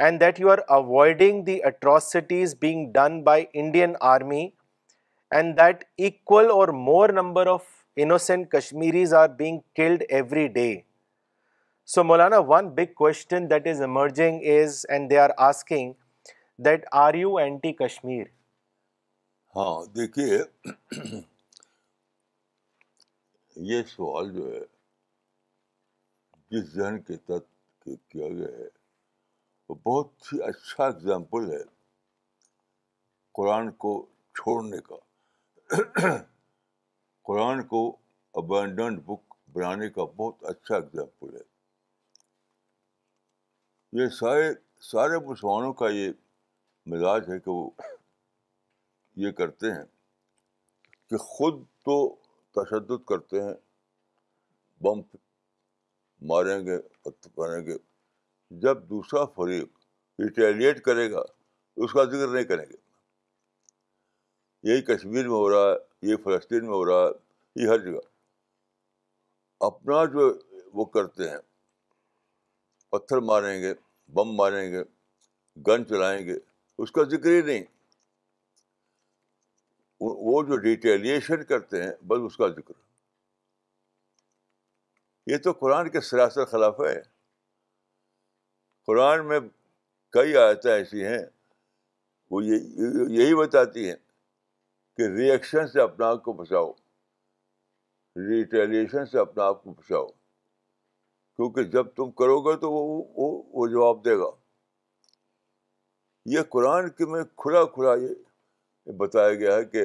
[0.04, 4.48] and that you are avoiding the atrocities being done by Indian army
[5.36, 7.64] and that equal or more number of
[8.04, 10.74] innocent Kashmiris are being killed every day
[11.96, 15.94] so Maulana one big question that is emerging is and they are asking
[16.66, 18.26] that are you anti Kashmir
[19.56, 20.38] ہاں دیکھیے
[23.72, 24.60] یہ سوال جو ہے
[26.52, 28.68] جس ذہن کے تحت کیا گیا ہے
[29.70, 31.62] وہ بہت ہی اچھا اگزامپل ہے
[33.38, 33.94] قرآن کو
[34.38, 36.18] چھوڑنے کا
[37.28, 37.88] قرآن کو
[38.42, 41.48] ابینڈنڈ بک بنانے کا بہت اچھا اگزامپل ہے
[44.04, 44.52] یہ سارے
[44.92, 46.12] سارے مسلمانوں کا یہ
[46.94, 47.70] مزاج ہے کہ وہ
[49.24, 49.84] یہ کرتے ہیں
[51.10, 51.96] کہ خود تو
[52.56, 53.54] تشدد کرتے ہیں
[54.84, 55.02] بم
[56.30, 57.78] ماریں گے پتھر پڑیں گے
[58.62, 59.68] جب دوسرا فریق
[60.24, 61.22] ریٹیلیٹ کرے گا
[61.84, 62.78] اس کا ذکر نہیں کریں گے
[64.72, 65.76] یہی کشمیر میں ہو رہا ہے
[66.12, 68.00] یہ فلسطین میں ہو رہا ہے یہ ہر جگہ
[69.66, 70.32] اپنا جو
[70.78, 71.38] وہ کرتے ہیں
[72.92, 73.74] پتھر ماریں گے
[74.14, 74.84] بم ماریں گے
[75.68, 76.38] گن چلائیں گے
[76.84, 77.64] اس کا ذکر ہی نہیں
[80.00, 82.74] وہ جو ڈیٹیلیشن کرتے ہیں بس اس کا ذکر
[85.32, 87.02] یہ تو قرآن کے سراسر خلاف ہے
[88.88, 89.40] قرآن میں
[90.14, 91.24] کئی آیتیں ایسی ہیں
[92.32, 93.96] وہ یہی بتاتی ہیں
[94.98, 96.72] کہ ریئیکشن سے اپنا آپ کو بچاؤ
[98.28, 100.06] ریٹیلیشن سے اپنا آپ کو بچاؤ
[101.36, 104.30] کیونکہ جب تم کرو گے تو وہ جواب دے گا
[106.34, 109.84] یہ قرآن کے میں کھلا کھلا یہ بتایا گیا ہے کہ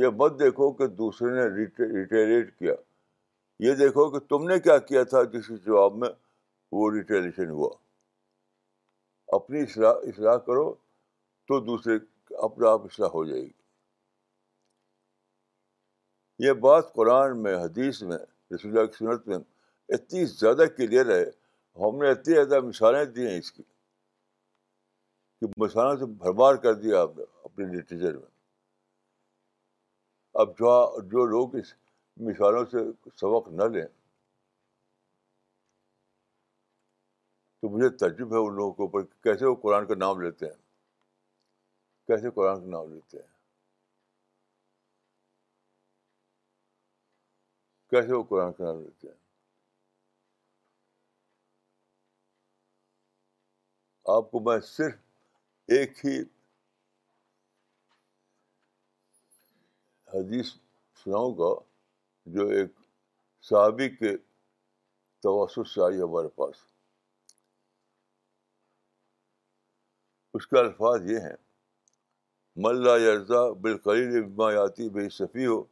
[0.00, 2.74] یہ مت دیکھو کہ دوسرے نے ریٹیلیٹ کیا
[3.66, 6.08] یہ دیکھو کہ تم نے کیا کیا تھا جس جواب میں
[6.72, 7.68] وہ ریٹیلیشن ہوا
[9.36, 10.72] اپنی اصلاح اصلاح کرو
[11.48, 11.94] تو دوسرے
[12.44, 13.50] اپنا آپ اصلاح ہو جائے گی
[16.46, 18.18] یہ بات قرآن میں حدیث میں
[18.54, 19.38] رسول اللہ کی سنت میں
[19.94, 21.24] اتنی زیادہ کلیئر ہے
[21.84, 23.62] ہم نے اتنی زیادہ مثالیں دی ہیں اس کی
[25.40, 28.30] کہ مثالوں سے بھرمار کر دیا آپ نے اپنے لٹریچر میں
[30.40, 30.70] اب جو
[31.10, 31.72] جو لوگ اس
[32.28, 32.78] مثالوں سے
[33.20, 33.86] سبق نہ لیں
[37.60, 40.46] تو مجھے تجرب ہے ان لوگوں کے اوپر کہ کیسے وہ قرآن کا نام لیتے
[40.46, 40.56] ہیں
[42.06, 43.34] کیسے قرآن کا نام لیتے ہیں
[47.90, 49.24] کیسے وہ قرآن کا نام لیتے ہیں
[54.14, 54.94] آپ کو میں صرف
[55.76, 56.18] ایک ہی
[60.12, 60.52] حدیث
[61.04, 61.52] سناؤں گا
[62.36, 62.70] جو ایک
[63.48, 64.16] صحابی کے
[65.22, 66.62] توسط سے آئی ہمارے پاس
[70.36, 71.36] اس کے الفاظ یہ ہیں
[72.64, 74.14] ملا یرزا بال قلیل
[74.54, 75.62] یاتی بے صفی ہو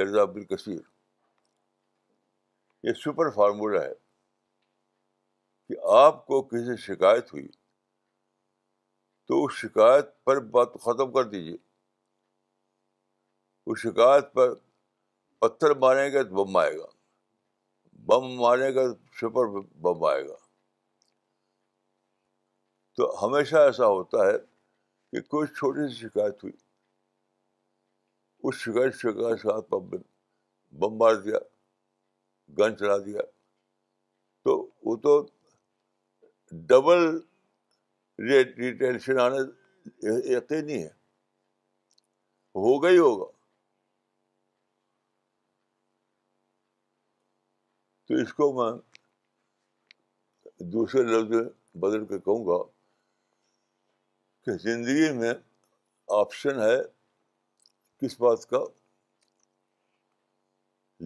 [0.00, 0.80] یرزا بالکثیر
[2.88, 3.92] یہ سپر فارمولہ ہے
[5.68, 7.46] کہ آپ کو کسی سے شکایت ہوئی
[9.30, 11.56] تو اس شکایت پر بات ختم کر دیجیے
[13.70, 14.54] اس شکایت پر
[15.40, 16.86] پتھر مارے گا تو بم آئے گا
[18.06, 18.84] بم مارے گا
[19.20, 19.46] شپر
[19.82, 20.36] بم آئے گا
[22.96, 24.36] تو ہمیشہ ایسا ہوتا ہے
[25.12, 26.52] کہ کوئی چھوٹی سی شکایت ہوئی
[28.48, 29.74] اس شکایت شکایت
[30.80, 31.38] بم مار دیا
[32.58, 33.22] گن چلا دیا
[34.44, 35.18] تو وہ تو
[36.68, 37.10] ڈبل
[38.20, 39.38] آنا
[40.32, 40.88] یقینی ہے
[42.62, 42.90] ہوگا
[48.06, 48.76] تو اس کو میں
[50.72, 51.36] دوسرے لفظ
[51.82, 52.62] بدل کے کہوں گا
[54.44, 55.32] کہ زندگی میں
[56.20, 56.76] آپشن ہے
[58.00, 58.58] کس بات کا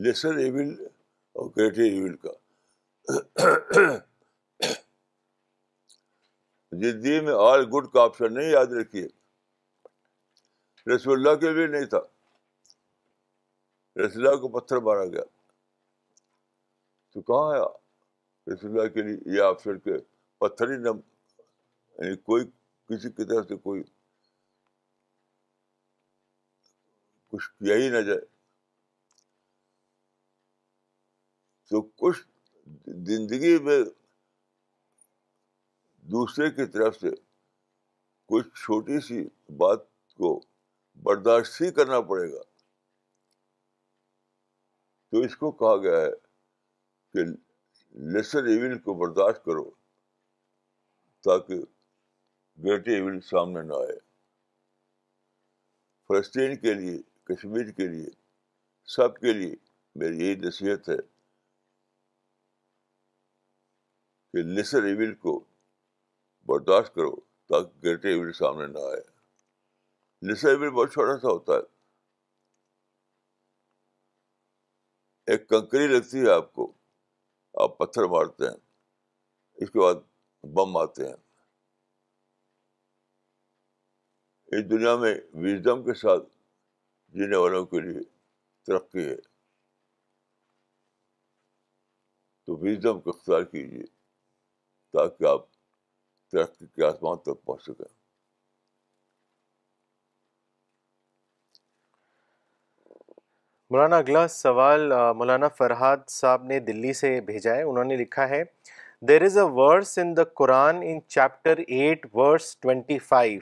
[0.05, 0.73] لیسر ایون
[1.39, 3.97] اور گریٹر ایون کا
[6.81, 9.07] زندگی جی، جی میں آل گڈ کا آپشن نہیں یاد رکھیے
[10.95, 11.99] رسول اللہ کے لیے نہیں تھا
[14.05, 15.23] رسول اللہ کو پتھر مارا گیا
[17.13, 19.99] تو کہاں ہے رسول اللہ کے لیے یہ آپشن کے
[20.41, 22.45] پتھر ہی نہ یعنی کوئی
[22.89, 23.83] کسی کی طرف سے کوئی
[27.33, 28.21] کچھ کیا ہی نہ جائے
[31.71, 32.21] تو کچھ
[33.09, 33.79] زندگی میں
[36.13, 37.11] دوسرے کی طرف سے
[38.29, 39.23] کچھ چھوٹی سی
[39.59, 39.85] بات
[40.17, 40.39] کو
[41.05, 42.41] برداشت ہی کرنا پڑے گا
[45.11, 46.11] تو اس کو کہا گیا ہے
[47.13, 47.25] کہ
[48.13, 49.65] لیسر ایون کو برداشت کرو
[51.25, 51.61] تاکہ
[52.65, 53.99] گریٹر ایون سامنے نہ آئے
[56.09, 56.99] فلسطین کے لیے
[57.33, 58.09] کشمیر کے لیے
[58.97, 59.55] سب کے لیے
[60.03, 60.97] میری یہی نصیحت ہے
[64.33, 65.43] کہ لیسر ایون کو
[66.47, 67.15] برداشت کرو
[67.49, 69.03] تاکہ گرتے ہوئے سامنے نہ آئے
[70.31, 71.73] نشر بھی بہت چھوٹا سا ہوتا ہے
[75.33, 76.71] ایک کنکری لگتی ہے آپ کو
[77.63, 78.57] آپ پتھر مارتے ہیں
[79.63, 80.03] اس کے بعد
[80.57, 81.17] بم آتے ہیں
[84.57, 85.15] اس دنیا میں
[85.45, 86.29] ویزم کے ساتھ
[87.19, 88.01] جینے والوں کے لیے
[88.67, 89.17] ترقی ہے
[92.47, 93.85] تو ویزم کو اختیار کیجیے
[94.97, 95.47] تاکہ آپ
[96.43, 97.93] کے آسمان تک پہنچ چکے
[103.71, 108.43] مولانا اگلا سوال مولانا فرحاد صاحب نے دلی سے بھیجا ہے انہوں نے لکھا ہے
[109.09, 113.41] there is a verse in the Quran in chapter eight verse twenty five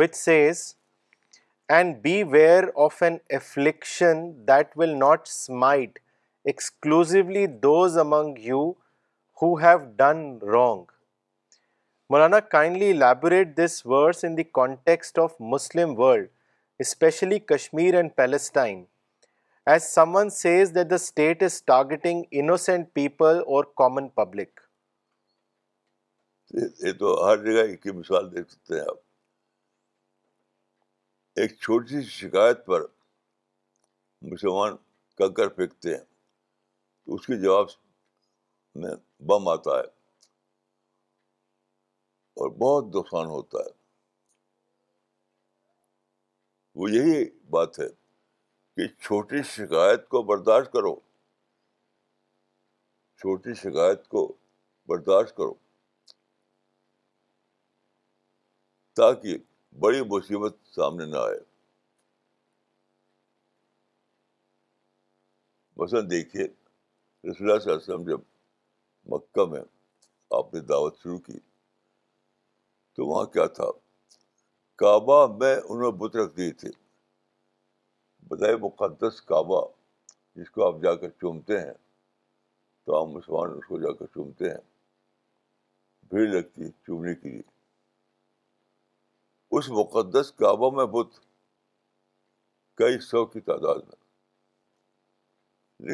[0.00, 0.62] which says
[1.76, 1.96] and
[2.32, 5.98] beware of an affliction that will not smite
[6.52, 8.68] exclusively those among you
[9.42, 10.94] who have done wrong
[12.10, 16.28] Maulana kindly elaborate this verse in the context of Muslim world
[16.80, 18.84] especially Kashmir and Palestine
[19.70, 19.82] as
[20.16, 24.60] someone says that the state is targeting innocent people or common public
[26.84, 29.00] یہ تو ہر جگہ ایک کی مثال دیکھ سکتے ہیں آپ
[31.40, 32.84] ایک چھوٹی سی شکایت پر
[34.32, 34.76] مسلمان
[35.18, 37.66] کنکر پھینکتے ہیں تو اس کے جواب
[38.84, 38.94] میں
[39.32, 39.94] بم آتا ہے
[42.44, 43.74] اور بہت دفان ہوتا ہے
[46.80, 47.86] وہ یہی بات ہے
[48.76, 50.94] کہ چھوٹی شکایت کو برداشت کرو
[53.20, 54.26] چھوٹی شکایت کو
[54.88, 55.52] برداشت کرو
[59.00, 59.36] تاکہ
[59.86, 61.38] بڑی مصیبت سامنے نہ آئے
[65.78, 68.20] بس دیکھیے رسول اللہ صلی علیہ وسلم جب
[69.12, 69.60] مکہ میں
[70.36, 71.38] آپ نے دعوت شروع کی
[72.96, 73.66] تو وہاں کیا تھا
[74.78, 76.70] کعبہ میں انہوں نے بت رکھ دیے تھے
[78.28, 79.60] بتائیے مقدس کعبہ
[80.36, 81.74] جس کو آپ جا کر چومتے ہیں
[82.86, 84.62] تو آپ مسلمان اس کو جا کر چومتے ہیں
[86.10, 87.42] بھیڑ لگتی ہے چومنے کے لیے
[89.58, 91.10] اس مقدس کعبہ میں بت
[92.78, 93.96] کئی سو کی تعداد میں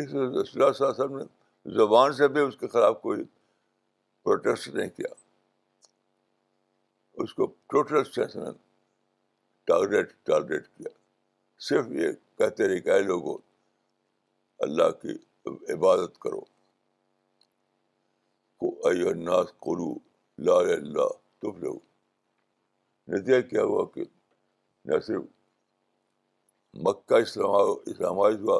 [0.04, 1.24] اللہ نے
[1.78, 3.18] زبان سے بھی اس کے خلاف کوئی
[4.24, 5.12] پروٹیسٹ نہیں کیا
[7.20, 8.02] اس کو ٹوٹل
[9.66, 10.90] ٹارگیٹ ٹارگیٹ کیا
[11.64, 13.36] صرف یہ کہتے رہے اے لوگوں
[14.66, 15.14] اللہ کی
[15.74, 16.40] عبادت کرو
[18.64, 20.00] کو
[20.46, 21.08] لا اللہ
[21.40, 21.76] تم لوگ
[23.12, 24.04] نتیجہ کیا ہوا کہ
[24.90, 25.22] نہ صرف
[26.86, 28.58] مکہ اسلام اسلام ہوا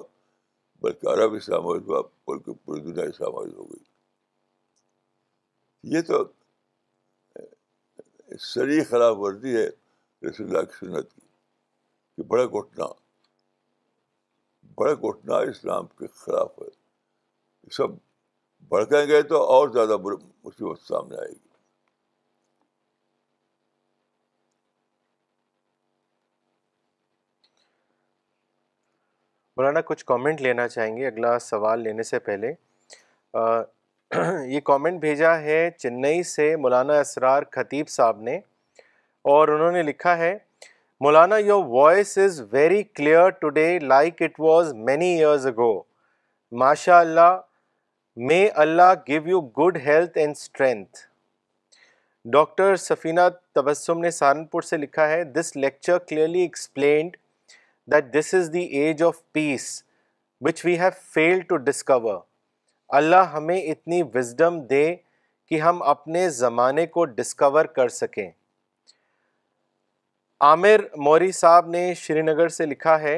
[0.82, 3.82] بلکہ عرب اسلام ہوا بلکہ پوری دنیا اسلام ہو گئی
[5.94, 6.22] یہ تو
[8.41, 9.66] سری خلاف ورزی ہے
[10.28, 11.20] رسول اللہ کی سنت کی
[12.16, 12.87] کہ بڑا گھٹنا
[14.78, 17.97] بڑا گھٹنا اسلام کے خلاف ہے سب
[18.68, 21.41] بڑکیں گے تو اور زیادہ مصیبت سامنے آئے گی
[29.57, 32.53] مولانا کچھ کامنٹ لینا چاہیں گے اگلا سوال لینے سے پہلے
[34.47, 38.35] یہ کامنٹ بھیجا ہے چنئی سے مولانا اسرار خطیب صاحب نے
[39.35, 40.33] اور انہوں نے لکھا ہے
[41.05, 45.73] Maulana your voice is very clear today like it was many years ago
[46.63, 47.37] ماشاء اللہ
[48.31, 50.99] may Allah give you good health and strength
[52.33, 57.17] doctor Safina Tabassum نے سہارنپور سے لکھا ہے this lecture clearly explained
[57.93, 59.71] that this is the age of peace
[60.49, 62.21] which we have failed to discover
[62.99, 64.86] اللہ ہمیں اتنی wisdom they
[65.49, 68.30] کہ ہم اپنے زمانے کو ڈسکور کر سکیں
[70.49, 73.16] عامر موری صاحب نے شری نگر سے لکھا ہے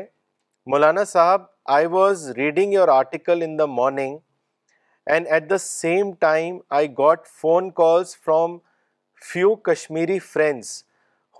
[0.70, 1.42] Maulana Sahab
[1.76, 4.18] I was reading your article in the morning
[5.12, 8.56] and at the same time I got phone calls from
[9.32, 10.82] few Kashmiri friends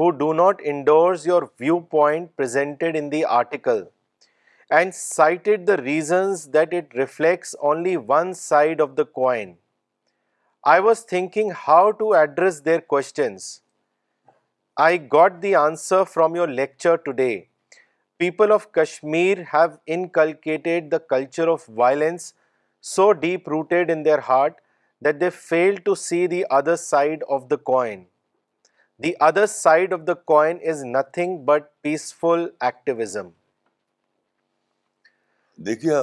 [0.00, 3.84] who do not endorse your view point presented in the article
[4.70, 9.56] and cited the reasons that it reflects only one side of the coin.
[10.64, 13.60] I was thinking how to address their questions.
[14.76, 17.48] I got the answer from your lecture today.
[18.18, 22.34] People of Kashmir have inculcated the culture of violence
[22.80, 24.56] so deep-rooted in their heart
[25.00, 28.06] that they fail to see the other side of the coin.
[28.98, 33.32] The other side of the coin is nothing but peaceful activism.
[35.64, 35.96] دیکھیے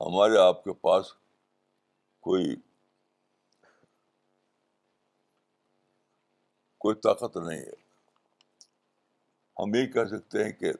[0.00, 1.12] ہمارے آپ کے پاس
[2.26, 2.54] کوئی
[6.80, 7.78] کوئی طاقت نہیں ہے
[9.62, 10.72] ہم یہ کہہ سکتے ہیں کہ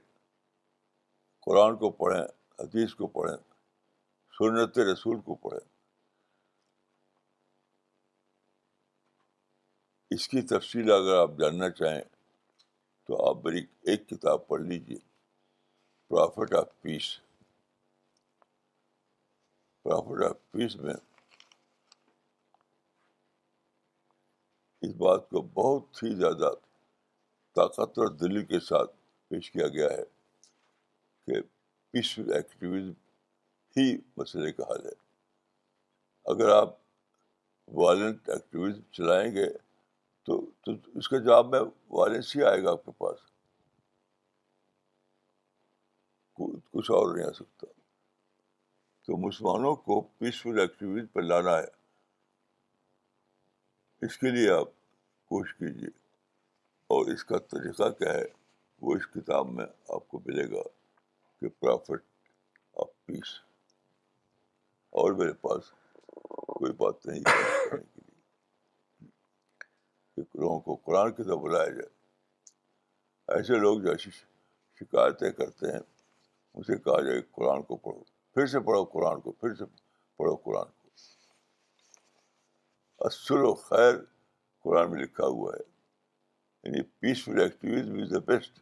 [1.47, 2.23] قرآن کو پڑھیں
[2.59, 3.37] حدیث کو پڑھیں
[4.39, 5.69] سنت رسول کو پڑھیں
[10.15, 12.01] اس کی تفصیل اگر آپ جاننا چاہیں
[13.07, 15.09] تو آپ میری ایک کتاب پڑھ لیجیے
[16.11, 17.09] prophet of peace
[19.83, 20.95] prophet of peace میں
[24.83, 26.51] اس بات کو بہت ہی زیادہ
[27.57, 28.91] طاقتور دلی کے ساتھ
[29.29, 30.03] پیش کیا گیا ہے
[31.27, 31.41] کہ
[31.93, 32.93] پیسفل ایکٹیویزم
[33.77, 33.87] ہی
[34.17, 34.95] مسئلے کا حل ہے
[36.35, 36.77] اگر آپ
[37.83, 39.49] وائلنٹ ایکٹیویزم چلائیں گے
[40.27, 40.45] تو
[40.75, 41.61] اس کا جواب میں
[41.99, 43.30] وائلنس ہی آئے گا آپ کے پاس
[46.73, 47.67] کچھ اور نہیں آ سکتا
[49.07, 51.79] تو مسلمانوں کو پیسفل ایکٹیویٹی پہ لانا ہے
[54.07, 54.69] اس کے لیے آپ
[55.29, 55.89] کوشش کیجیے
[56.97, 58.25] اور اس کا طریقہ کیا ہے
[58.83, 59.65] وہ اس کتاب میں
[59.95, 60.63] آپ کو ملے گا
[61.41, 62.03] کہ پرافٹ
[62.83, 63.35] آف پیس
[65.01, 65.71] اور میرے پاس
[66.07, 67.81] کوئی بات نہیں
[70.41, 71.89] لوگوں کو قرآن کی طرف بلایا جائے
[73.37, 75.79] ایسے لوگ جو شکایتیں کرتے ہیں
[76.61, 78.03] اسے کہا جائے قرآن کو پڑھو
[78.35, 79.65] پھر سے پڑھو قرآن کو پھر سے
[80.19, 80.89] پڑھو قرآن کو
[83.09, 83.95] اصل و خیر
[84.65, 85.63] قرآن میں لکھا ہوا ہے
[86.69, 88.59] یعنی peaceful activism is the best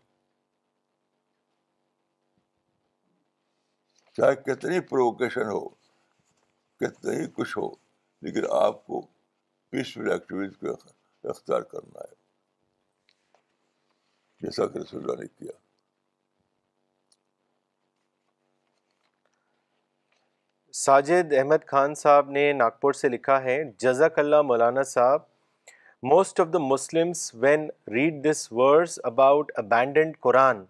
[4.17, 5.69] چاہے کتنی پرووکیشن ہو
[6.89, 7.69] کتنی کچھ ہو
[8.27, 9.01] لیکن آپ کو
[9.71, 10.77] پیسفل ایکٹیویز کو
[11.31, 12.15] اختیار کرنا ہے
[14.43, 15.59] جیسا کہ رسول اللہ نے کیا
[20.79, 25.21] ساجد احمد خان صاحب نے ناگپور سے لکھا ہے جزاک اللہ Maulana Sahab
[26.11, 30.63] most of the Muslims when read this verse about abandoned Quran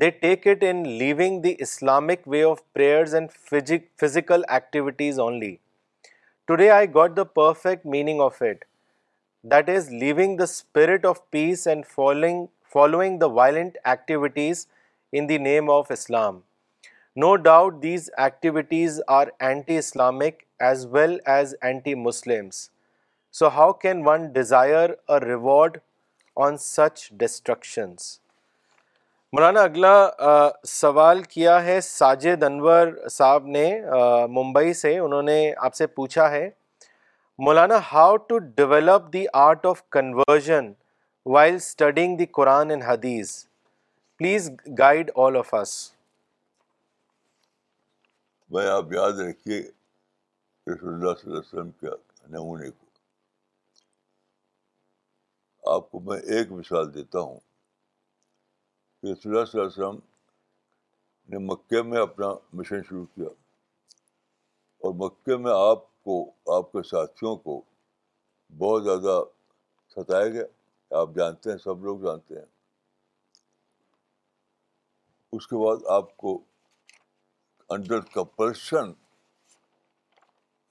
[0.00, 3.30] they take it in leaving the Islamic way of prayers and
[4.00, 5.54] physical activities only
[6.46, 8.64] today I got the perfect meaning of it
[9.52, 14.66] that is leaving the spirit of peace and following following the violent activities
[15.18, 16.40] in the name of Islam
[17.20, 22.60] no doubt these activities are anti Islamic as well as anti Muslims
[23.38, 25.76] so how can one desire a reward
[26.44, 28.08] on such destructions
[29.32, 29.94] Maulana اگلا
[30.68, 33.66] سوال کیا ہے ساجد انور صاحب نے
[34.38, 36.48] ممبئی سے انہوں نے آپ سے پوچھا ہے
[37.46, 40.72] Maulana how to develop the art of conversion
[41.34, 43.42] while studying the Quran and حدیث
[44.18, 45.72] please guide all of us
[48.54, 51.90] میں آپ یاد رکھیے رسول اللہ صلی اللہ علیہ وسلم کے
[52.32, 52.88] نمونے کو
[55.74, 60.00] آپ کو میں ایک مثال دیتا ہوں کہ رسول اللہ صلی اللہ علیہ وسلم
[61.32, 62.28] نے مکے میں اپنا
[62.58, 63.28] مشن شروع کیا
[64.86, 66.14] اور مکے میں آپ کو
[66.58, 67.56] آپ کے ساتھیوں کو
[68.58, 69.14] بہت زیادہ
[69.96, 70.48] ستایا گیا
[71.00, 72.46] آپ جانتے ہیں سب لوگ جانتے ہیں
[75.36, 76.32] اس کے بعد آپ کو
[77.72, 78.90] انڈر کمپلشن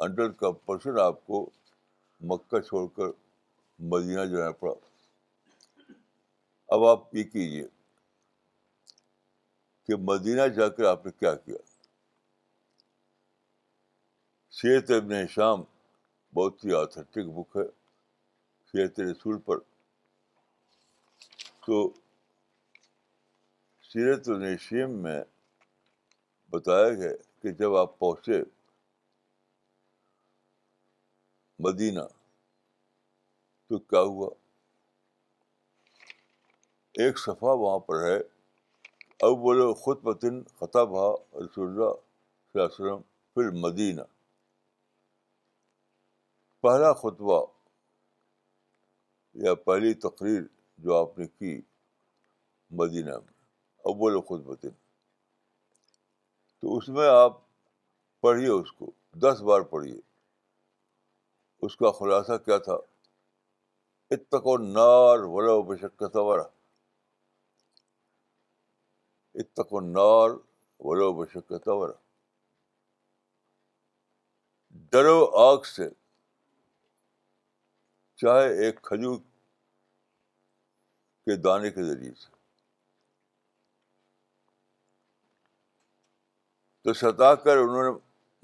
[0.06, 1.40] انڈر کمپلشن آپ کو
[2.30, 3.08] مکہ چھوڑ کر
[3.94, 4.74] مدینہ جانا پڑا
[6.76, 7.64] اب آپ یہ کیجیے
[9.88, 11.58] کہ مدینہ جا کر آپ نے کیا کیا
[14.62, 15.64] سیرت ابن شام
[16.36, 17.68] بہت ہی آتھینٹک بک ہے
[18.72, 19.60] سیرت رسول پر
[21.66, 21.82] تو
[23.92, 25.20] سیرت النشیم میں
[26.52, 28.42] بتایا گیا کہ جب آپ پہنچے
[31.68, 32.02] مدینہ
[33.70, 34.30] تو کیا ہوا
[37.04, 38.18] ایک صفحہ وہاں پر ہے
[39.28, 43.02] اب و خود متن خطا رسول اللہ صلی اللہ علیہ وسلم
[43.34, 44.02] پھر مدینہ
[46.62, 47.40] پہلا خطبہ
[49.44, 50.42] یا پہلی تقریر
[50.86, 51.60] جو آپ نے کی
[52.82, 53.34] مدینہ میں
[53.92, 54.66] اول و خط
[56.62, 57.38] تو اس میں آپ
[58.22, 58.92] پڑھیے اس کو
[59.22, 60.00] دس بار پڑھیے
[61.66, 62.74] اس کا خلاصہ کیا تھا
[64.16, 65.76] اتقو و نار ولا و بے
[69.42, 70.36] اتقو و نار
[70.88, 71.92] ولا و بے
[74.92, 75.90] ڈرو آگ سے
[78.22, 79.18] چاہے ایک کھجور
[81.26, 82.40] کے دانے کے ذریعے سے
[86.84, 87.98] تو ستا کر انہوں نے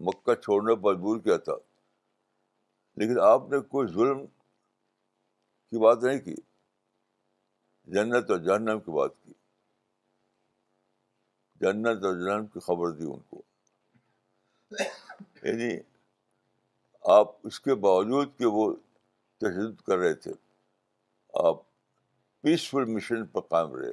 [0.08, 1.54] مکہ چھوڑنے پر مجبور کیا تھا
[2.98, 4.26] لیکن آپ نے کوئی ظلم
[5.68, 6.36] کی بات نہیں کی
[7.94, 9.34] جنت اور جہنم کی بات کی
[11.62, 13.42] جنت اور جہنم کی خبر دی ان کو
[15.44, 15.74] یعنی
[17.18, 18.72] آپ اس کے باوجود کہ وہ
[19.42, 20.32] تشدد کر رہے تھے
[21.48, 21.62] آپ
[22.42, 23.92] پیسفل مشن پر قائم رہے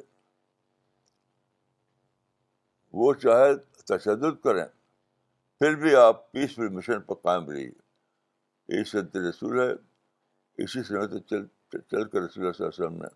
[3.01, 3.55] وہ چاہے
[3.97, 4.65] تشدد کریں
[5.59, 7.71] پھر بھی آپ پیس فل مشن پر قائم رہیے
[8.79, 9.69] یہ سنت رسول ہے
[10.65, 13.09] اسی تو چل چل کر رسول علیہ وسلم نے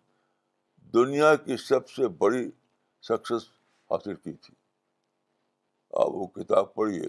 [0.94, 2.44] دنیا کی سب سے بڑی
[3.08, 3.48] سکسیس
[3.90, 4.54] حاصل کی تھی
[6.04, 7.06] آپ وہ کتاب پڑھیے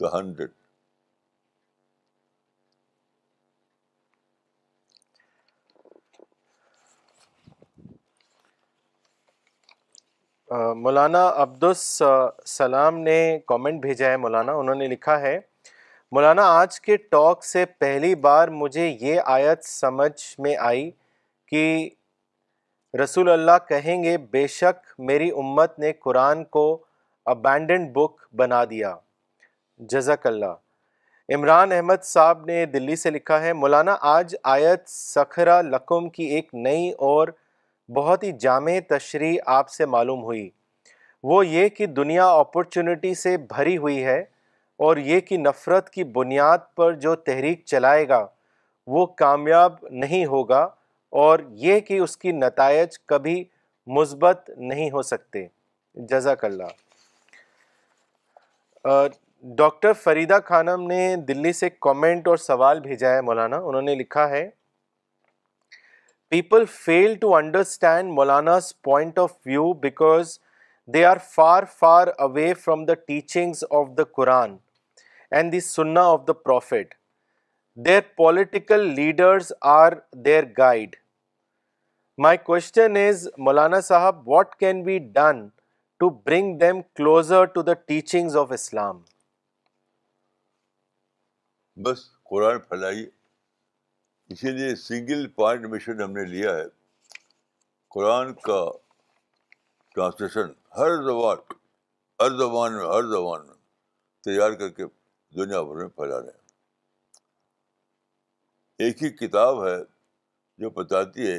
[0.00, 0.50] دا ہنڈریڈ
[10.56, 13.16] مولانا عبدالسلام سلام نے
[13.48, 15.38] کامنٹ بھیجا ہے مولانا انہوں نے لکھا ہے
[16.12, 20.90] مولانا آج کے ٹاک سے پہلی بار مجھے یہ آیت سمجھ میں آئی
[21.50, 21.64] کہ
[23.02, 26.64] رسول اللہ کہیں گے بے شک میری امت نے قرآن کو
[27.34, 28.94] ابینڈنڈ بک بنا دیا
[29.92, 36.08] جزاک اللہ عمران احمد صاحب نے دلی سے لکھا ہے مولانا آج آیت سکھرا لقم
[36.16, 37.28] کی ایک نئی اور
[37.94, 40.48] بہت ہی جامع تشریح آپ سے معلوم ہوئی
[41.22, 44.18] وہ یہ کہ دنیا اپرچونٹی سے بھری ہوئی ہے
[44.84, 48.26] اور یہ کہ نفرت کی بنیاد پر جو تحریک چلائے گا
[48.94, 50.66] وہ کامیاب نہیں ہوگا
[51.26, 53.42] اور یہ کہ اس کی نتائج کبھی
[53.98, 55.46] مثبت نہیں ہو سکتے
[56.10, 56.80] جزاک اللہ
[59.58, 64.28] ڈاکٹر فریدہ خانم نے دلی سے کامنٹ اور سوال بھیجا ہے مولانا انہوں نے لکھا
[64.30, 64.48] ہے
[66.30, 70.38] people feel to understand Maulana's point of view because
[70.94, 74.56] they are far far away from the teachings of the Quran
[75.36, 76.94] and the sunnah of the prophet
[77.86, 79.92] their political leaders are
[80.24, 80.96] their guide
[82.24, 85.46] my question is مولانا صاحب what can be done
[86.00, 89.00] to bring them closer to the teachings of Islam
[91.84, 93.04] بس قرآن پھیلائیے
[94.32, 96.64] اسی لیے single point mission ہم نے لیا ہے
[97.94, 98.58] قرآن کا
[99.94, 101.38] ٹرانسلیشن ہر زبان
[102.20, 103.54] ہر زبان میں ہر زبان میں
[104.24, 104.84] تیار کر کے
[105.36, 107.22] دنیا بھر میں پھیلا رہے ہیں
[108.86, 109.76] ایک ہی کتاب ہے
[110.62, 111.38] جو بتاتی ہے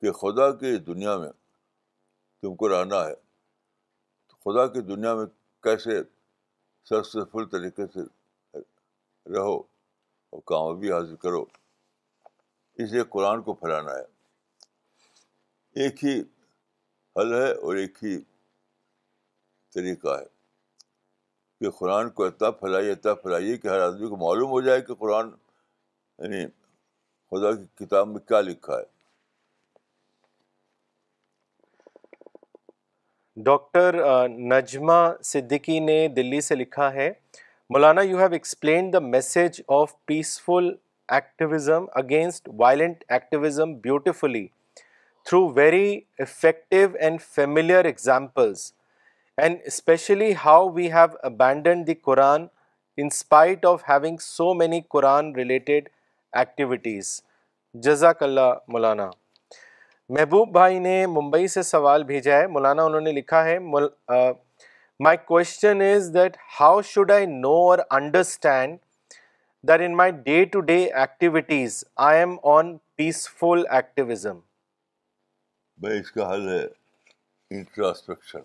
[0.00, 1.30] کہ خدا کی دنیا میں
[2.42, 3.14] تم کو رہنا ہے
[4.44, 5.26] خدا کی دنیا میں
[5.64, 6.02] کیسے
[6.90, 8.04] سکسیزفل طریقے سے
[9.36, 11.44] رہو اور کامیابی حاصل کرو
[12.82, 16.18] اس لیے قرآن کو پھیلانا ہے ایک ہی
[17.16, 18.18] حل ہے اور ایک ہی
[19.74, 20.24] طریقہ ہے
[21.60, 24.94] کہ قرآن کو اتنا پھیلائیے اتنا پھیلائیے کہ ہر آدمی کو معلوم ہو جائے کہ
[25.00, 25.30] قرآن
[26.18, 26.46] یعنی
[27.30, 28.96] خدا کی کتاب میں کیا لکھا ہے
[33.46, 33.96] ڈاکٹر
[34.52, 37.10] نجمہ صدیقی نے دلی سے لکھا ہے
[37.74, 40.70] مولانا you have explain the message of peaceful
[41.16, 44.46] activism against violent activism beautifully
[45.24, 48.70] through very effective and familiar examples
[49.42, 52.46] and especially how we have abandon the Quran
[53.02, 55.88] in spite of having so many Quran related
[56.42, 57.20] activities
[57.84, 59.10] جزاک اللہ مولانا
[60.16, 65.82] محبوب بھائی نے ممبئی سے سوال بھیجا ہے مولانا انہوں نے لکھا ہے my question
[65.88, 68.78] is that how should I know or understand
[69.66, 74.38] that in my day to day activities I am on peaceful activism
[75.80, 76.62] بھائی اس کا حل ہے
[77.56, 78.40] انٹراسپیکشن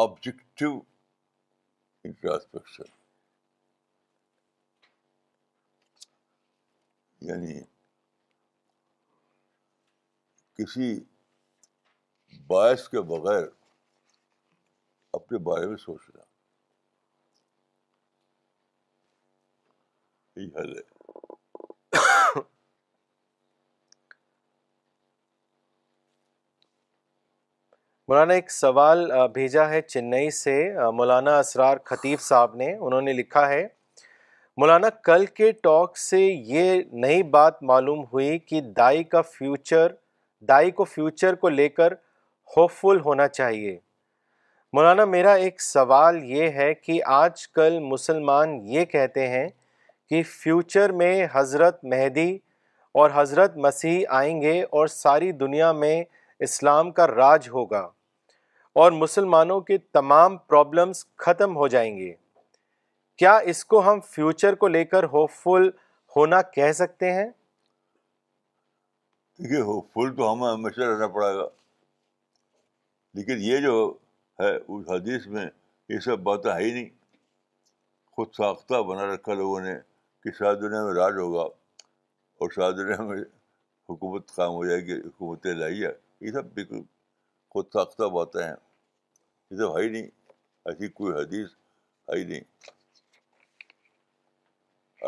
[0.00, 0.70] آبجیکٹو
[2.04, 2.92] انٹراسپیکشن
[7.30, 7.60] یعنی
[10.58, 10.94] کسی
[12.50, 13.44] باعث کے بغیر
[15.18, 16.23] اپنے بارے میں سوچنا
[28.08, 30.56] مولانا ایک سوال بھیجا ہے چنئی سے
[30.96, 33.66] مولانا اسرار خطیف صاحب نے انہوں نے لکھا ہے
[34.60, 39.92] مولانا کل کے ٹاک سے یہ نئی بات معلوم ہوئی کہ دائی کا فیوچر
[40.48, 41.92] دائی کو فیوچر کو لے کر
[42.56, 43.78] ہوپ فل ہونا چاہیے
[44.72, 49.48] مولانا میرا ایک سوال یہ ہے کہ آج کل مسلمان یہ کہتے ہیں
[50.10, 52.32] کہ فیوچر میں حضرت مہدی
[53.02, 56.02] اور حضرت مسیح آئیں گے اور ساری دنیا میں
[56.48, 57.88] اسلام کا راج ہوگا
[58.82, 62.12] اور مسلمانوں کے تمام پرابلمز ختم ہو جائیں گے
[63.18, 65.68] کیا اس کو ہم فیوچر کو لے کر ہوپ فل
[66.16, 67.26] ہونا کہہ سکتے ہیں
[69.38, 71.46] دیکھیے ہوپ فل تو ہمیں ہمیشہ رہنا پڑے گا
[73.18, 73.74] لیکن یہ جو
[74.40, 75.46] ہے اس حدیث میں
[75.88, 76.88] یہ سب باتیں ہے ہی نہیں
[78.16, 79.74] خود ساختہ بنا رکھا لوگوں نے
[80.24, 83.16] کہ شاید دنیا میں راج ہوگا اور شاید دنیا میں
[83.90, 85.90] حکومت قائم ہو جائے گی حکومت لائی ہے
[86.26, 86.80] یہ سب بالکل
[87.54, 88.52] خود ساختہ باتیں ہیں
[89.50, 90.06] یہ سب ہے نہیں
[90.70, 91.48] ایسی کوئی حدیث
[92.12, 92.40] ہے نہیں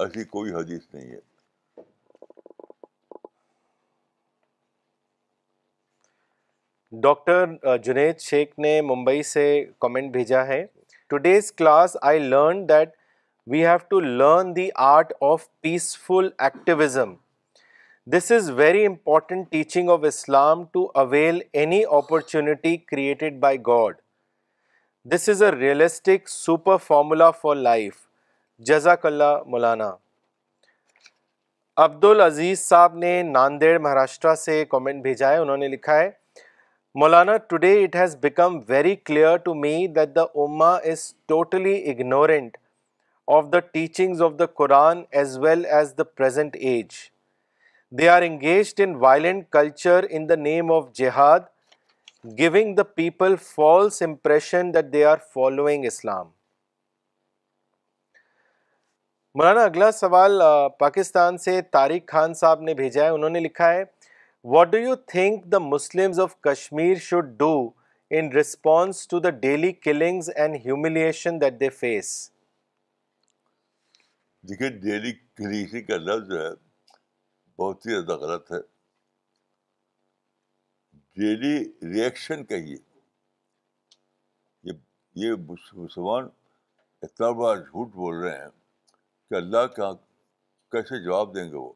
[0.03, 1.25] ایسی کوئی حدیث نہیں ہے
[7.09, 9.47] ڈاکٹر جنید شیخ نے ممبئی سے
[9.81, 10.65] کامنٹ بھیجا ہے
[11.09, 12.96] today's class I learn that
[13.51, 17.13] we have to learn the art of peaceful activism
[18.15, 23.97] this is very important teaching of Islam to avail any opportunity created by God
[25.15, 27.95] this is a realistic super formula for life
[28.69, 29.91] جزاک اللہ مولانا
[31.85, 36.11] عبد العزیز صاحب نے ناندیڑ مہاراشٹرا سے comment بھیجا ہے انہوں نے لکھا ہے
[37.01, 42.57] مولانا today it has become very clear to me that the ummah is totally ignorant
[43.35, 45.65] of the teachings of the Quran as as well
[45.99, 46.95] the the age
[47.99, 50.05] they are engaged in in violent culture
[50.37, 51.41] name of jihad
[52.41, 56.29] give the people false impression that they are following Islam
[59.39, 60.41] مولانا اگلا سوال
[60.79, 63.83] پاکستان سے طارق خان صاحب نے بھیجا ہے انہوں نے لکھا ہے
[64.55, 67.53] what do you think the Muslim of Kashmir should do
[68.19, 72.15] in response to the daily killings and humiliation that they face
[74.49, 76.49] دیکھیے ڈیلی کریسی کا لفظ ہے
[77.59, 78.59] بہت ہی زیادہ غلط ہے
[81.21, 81.55] ڈیلی
[81.95, 82.77] ریئیکشن کہیے
[85.23, 86.29] یہ مسلمان
[87.03, 88.51] اتنا بڑا جھوٹ بول رہے ہیں
[89.29, 89.93] کہ اللہ کا
[90.73, 91.73] کیسے جواب دیں گے وہ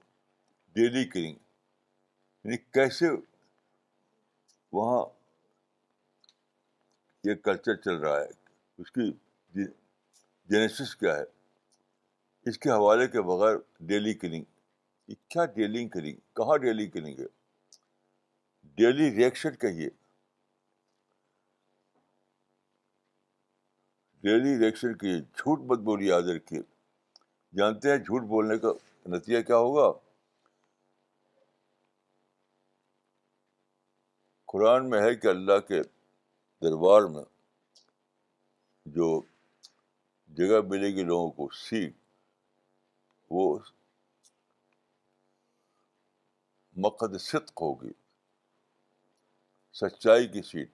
[0.75, 1.37] ڈیلی کلنگ
[2.45, 3.09] یعنی کیسے
[4.79, 5.05] وہاں
[7.29, 8.29] یہ کلچر چل رہا ہے
[8.83, 9.11] اس کی
[9.55, 9.65] جی،
[10.51, 11.25] جینیسس کیا ہے
[12.49, 13.57] اس کے حوالے کے بغیر
[13.87, 14.59] ڈیلی کلنگ کیا
[15.15, 17.25] اچھا ڈیلنگ کریں کہاں ڈیلی کریں گے
[18.77, 19.89] ڈیلی ریئیکشن کہیے
[24.23, 26.61] ڈیلی ریئیکشن کیے جھوٹ مت بولیے آدر کیے
[27.59, 28.73] جانتے ہیں جھوٹ بولنے کا
[29.17, 29.91] نتیجہ کیا ہوگا
[34.53, 35.83] قرآن میں ہے کہ اللہ کے
[36.63, 37.23] دربار میں
[38.95, 39.21] جو
[40.37, 41.97] جگہ ملے گی لوگوں کو سیکھ
[43.31, 43.59] وہ
[46.85, 47.93] مقد صدق ہوگی
[49.81, 50.69] سچائی کی سیٹ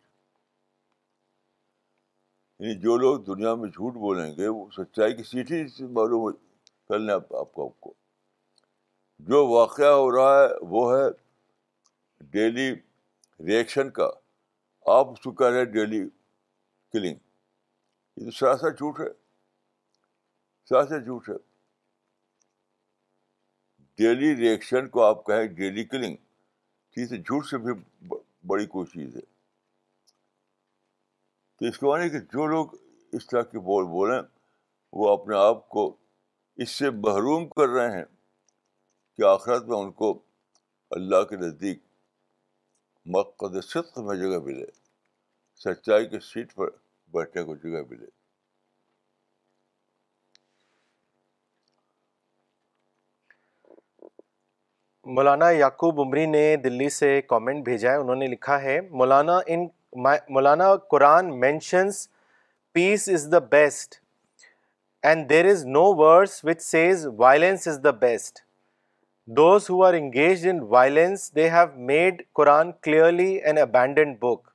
[2.61, 6.31] یعنی جو لوگ دنیا میں جھوٹ بولیں گے وہ سچائی کی سیٹ ہی سے معلوم
[6.89, 7.93] کر لیں آپ کو آپ کو
[9.29, 11.05] جو واقعہ ہو رہا ہے وہ ہے
[12.31, 12.71] ڈیلی
[13.47, 14.09] ریئیکشن کا
[14.99, 16.03] آپ اس کو کہہ رہے ہیں ڈیلی
[16.93, 17.17] کلنگ
[18.17, 19.09] یہ تو سراسر جھوٹ ہے
[20.69, 21.35] سراسر جھوٹ ہے
[23.99, 26.17] ڈیلی ریئیکشن کو آپ کہیں ڈیلی کلنگ
[26.99, 27.73] ہے جھوٹ سے بھی
[28.49, 29.21] بڑی کوئی چیز ہے
[31.59, 32.75] تو اس کے معنی کہ جو لوگ
[33.17, 34.21] اس طرح کے بول بولیں
[35.01, 35.85] وہ اپنے آپ کو
[36.63, 38.05] اس سے محروم کر رہے ہیں
[39.17, 40.13] کہ آخرت میں ان کو
[40.97, 41.81] اللہ کے نزدیک
[43.17, 44.67] مقد صدق میں جگہ ملے
[45.65, 46.71] سچائی کے سیٹ پر
[47.15, 48.15] بیٹھنے کو جگہ ملے
[55.15, 59.61] مولانا یعقوب عمری نے دلی سے کامنٹ بھیجا ہے انہوں نے لکھا ہے مولانا ان
[60.35, 61.97] مولانا Quran mentions
[62.75, 63.95] peace is the best
[65.11, 68.39] and there is no verse which says violence is the best
[69.37, 74.49] those who are engaged in violence they have made Quran clearly and abandoned book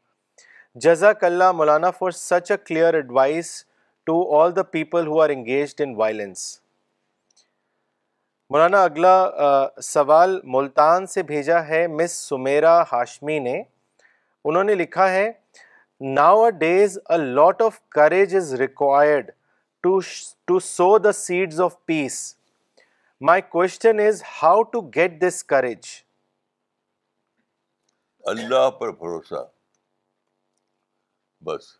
[0.84, 3.54] جزاک اللہ مولانا for such a clear advice
[4.06, 6.61] to all the people who are engaged in violence
[8.52, 9.18] مولانا اگلا
[9.84, 13.54] سوال ملتان سے بھیجا ہے مس سمیرا ہاشمی نے
[14.46, 15.30] انہوں نے لکھا ہے
[16.64, 19.30] nowadays a lot of courage is required
[20.48, 22.18] to sow the seeds of peace
[23.30, 25.88] my question is how to get this courage
[28.34, 29.44] اللہ پر بھروسہ
[31.46, 31.72] بس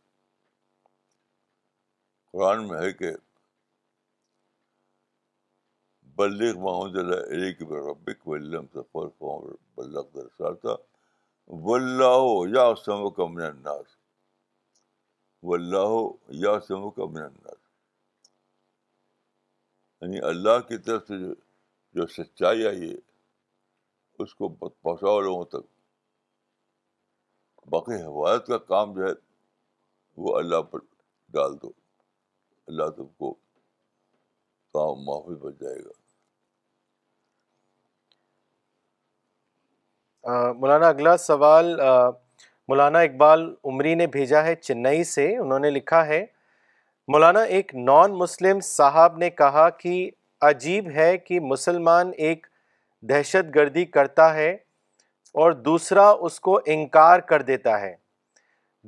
[2.32, 3.12] قرآن میں ہے کہ
[6.22, 9.42] بلغ محمد اللہ علی کی ربک ولم سفر فام
[9.78, 10.74] بلغ درسالتا
[11.68, 12.24] واللہ
[12.56, 13.88] یا سم سمک من الناس
[15.52, 15.92] واللہ
[16.44, 17.62] یا سم سمک من الناس
[20.02, 21.32] یعنی اللہ کی طرف سے جو,
[21.94, 22.98] جو سچائی آئی ہے
[24.24, 25.66] اس کو پہنچاؤ لوگوں تک
[27.78, 29.14] باقی حفاظت کا کام جو ہے
[30.26, 30.80] وہ اللہ پر
[31.40, 31.70] ڈال دو
[32.68, 33.32] اللہ تم کو
[34.80, 35.94] کام معافی بچ جائے گا
[40.30, 41.80] مولانا اگلا سوال
[42.68, 46.26] مولانا اقبال عمری نے بھیجا ہے چنئی سے انہوں نے لکھا ہے
[47.14, 50.10] مولانا ایک نان مسلم صاحب نے کہا کہ
[50.50, 52.46] عجیب ہے کہ مسلمان ایک
[53.10, 54.52] دہشت گردی کرتا ہے
[55.42, 57.94] اور دوسرا اس کو انکار کر دیتا ہے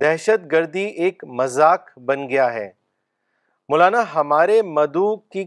[0.01, 2.69] دہشت گردی ایک مذاق بن گیا ہے
[3.69, 5.45] مولانا ہمارے مدو کی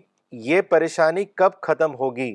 [0.50, 2.34] یہ پریشانی کب ختم ہوگی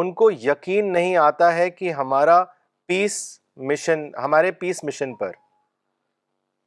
[0.00, 2.42] ان کو یقین نہیں آتا ہے کہ ہمارا
[2.90, 3.16] پیس
[3.70, 5.32] مشن ہمارے پیس مشن پر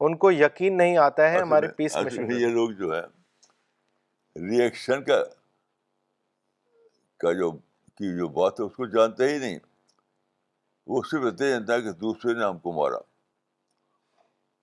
[0.06, 3.02] ان کو یقین نہیں آتا ہے ہمارے پیس مشن یہ لوگ جو ہے
[4.52, 5.18] ریئیکشن کا
[7.24, 7.52] کا جو
[7.98, 9.58] کی جو بات ہے اس کو جانتے ہی نہیں
[10.94, 13.02] وہ صرف اتنا جانتا ہے کہ دوسرے نے ہم کو مارا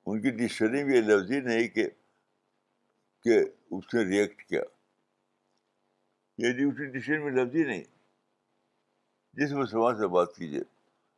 [0.07, 1.89] ان کی ڈکشنری میں یہ لفظ ہی نہیں کہ
[3.25, 4.63] کہ اس نے ریئیکٹ کیا
[6.47, 7.85] یہ ڈیوٹی ڈکشنری میں لفظ ہی نہیں
[9.43, 10.69] جس مسلمان سے بات کیجیے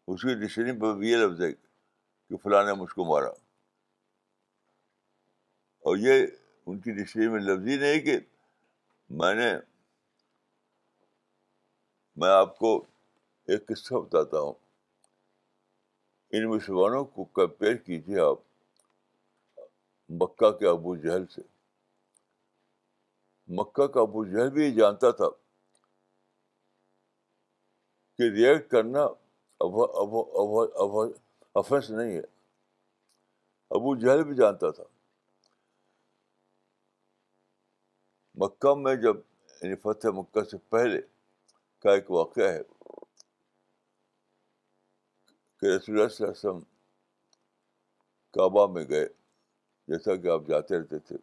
[0.08, 3.28] اس کی ڈکشنری یہ لفظ ہے کہ فلاں نے مجھ کو مارا
[5.88, 6.24] اور یہ
[6.66, 8.18] ان کی ڈکشنری میں لفظ ہی نہیں کہ
[9.20, 9.50] میں نے
[12.20, 12.74] میں آپ کو
[13.50, 14.52] ایک قصہ بتاتا ہوں
[16.36, 18.36] ان مسلمانوں کو کمپیئر کیجیے آپ
[20.20, 21.42] مکہ کے ابو جہل سے
[23.58, 25.28] مکہ کا ابو جہل بھی یہ جانتا تھا
[28.16, 29.06] کہ ریئیکٹ کرنا
[31.54, 32.22] افس نہیں ہے
[33.76, 34.84] ابو جہل بھی جانتا تھا
[38.42, 39.16] مکہ میں جب
[39.62, 41.00] یعنی فتح مکہ سے پہلے
[41.82, 42.62] کا ایک واقعہ ہے
[45.60, 46.60] کہ رسول اللہ اللہ صلی علیہ وسلم
[48.34, 49.06] کعبہ میں گئے
[49.88, 51.16] جیسا کہ آپ جاتے رہتے تھے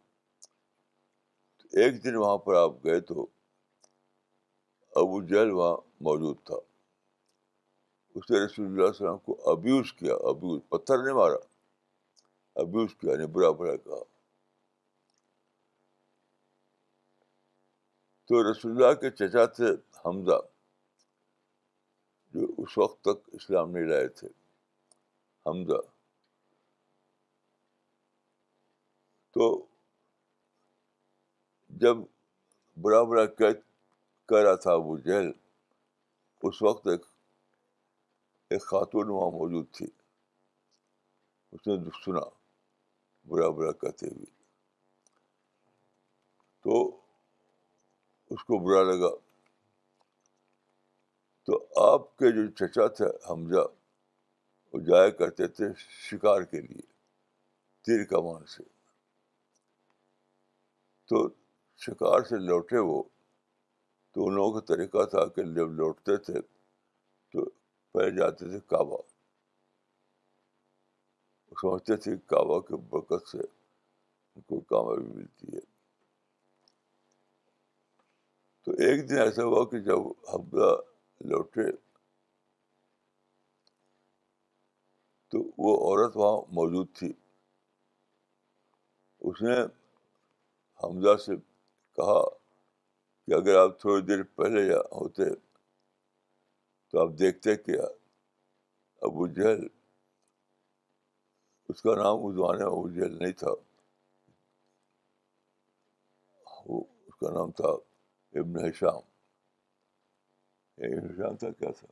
[1.82, 3.26] ایک دن وہاں پر آپ گئے تو
[5.02, 5.76] ابو جہل وہاں
[6.06, 6.56] موجود تھا
[8.16, 11.36] اس نے رسول اللہ علیہ وسلم کو ابیوز کیا ابیوز پتھر نے مارا
[12.62, 14.02] ابیوز کیا یعنی برا برابر کہا
[18.28, 19.70] تو رسول اللہ کے چچا تھے
[20.04, 20.40] حمزہ
[22.34, 24.28] جو اس وقت تک اسلام نہیں لائے تھے
[25.46, 25.80] حمزہ
[29.34, 29.48] تو
[31.84, 31.96] جب
[32.82, 35.30] برا برا کہہ رہا تھا وہ جہل
[36.48, 37.04] اس وقت ایک
[38.52, 39.86] ایک خاتون وہاں موجود تھی
[41.52, 41.74] اس نے
[42.04, 42.20] سنا
[43.30, 44.26] برا برا کہتے ہوئے
[46.64, 46.74] تو
[48.32, 49.10] اس کو برا لگا
[51.46, 53.64] تو آپ کے جو چچا تھے حمزہ
[54.72, 55.66] وہ جایا کرتے تھے
[56.08, 56.86] شکار کے لیے
[57.84, 58.62] تیر کمان سے
[61.08, 61.28] تو
[61.86, 63.02] شکار سے لوٹے وہ
[64.14, 66.40] تو ان لوگوں کا طریقہ تھا کہ جب لوٹتے تھے
[67.92, 68.96] پہلے جاتے تھے کعبہ
[71.60, 75.60] سمجھتے تھے کعبہ کے برکت سے ان کو کامیابی ملتی ہے
[78.64, 80.70] تو ایک دن ایسا ہوا کہ جب حبزہ
[81.30, 81.70] لوٹے
[85.30, 87.12] تو وہ عورت وہاں موجود تھی
[89.30, 89.56] اس نے
[90.84, 91.32] حمزہ سے
[91.96, 92.20] کہا
[93.26, 95.24] کہ اگر آپ تھوڑی دیر پہلے ہوتے
[96.90, 97.76] تو آپ دیکھتے کہ
[99.06, 99.66] ابو جہل
[101.70, 103.50] اس کا نام اس زمانے میں ابو جہل نہیں تھا
[106.66, 107.68] وہ اس کا نام تھا
[108.40, 108.98] ابن حشام
[110.78, 111.86] ابن حشام تھا کیا تھا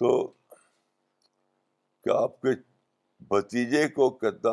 [0.00, 0.10] تو
[2.04, 2.50] کیا آپ کے
[3.30, 4.50] بھتیجے کو کتنا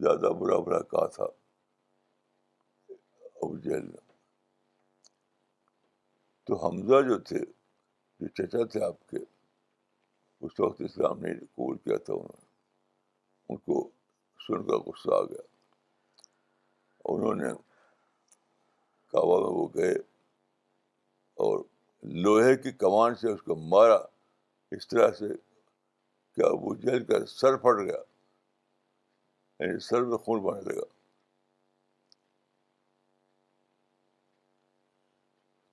[0.00, 1.24] زیادہ برا برا کہا تھا
[3.42, 3.78] ابو نے
[6.46, 7.38] تو حمزہ جو تھے
[8.20, 9.18] جو چچا تھے آپ کے
[10.46, 12.44] اس وقت اسلام نے قبول کیا تھا انہوں نے
[13.48, 13.88] ان کو
[14.46, 15.46] سن کر غصہ آ گیا
[17.14, 17.52] انہوں نے
[19.12, 19.92] کعبہ میں وہ گئے
[21.46, 21.58] اور
[22.24, 23.96] لوہے کی کمان سے اس کو مارا
[24.76, 25.28] اس طرح سے
[26.36, 28.00] کیا ابو جہل کا سر پھٹ گیا
[29.60, 30.84] یعنی سر میں خون بہنے لگا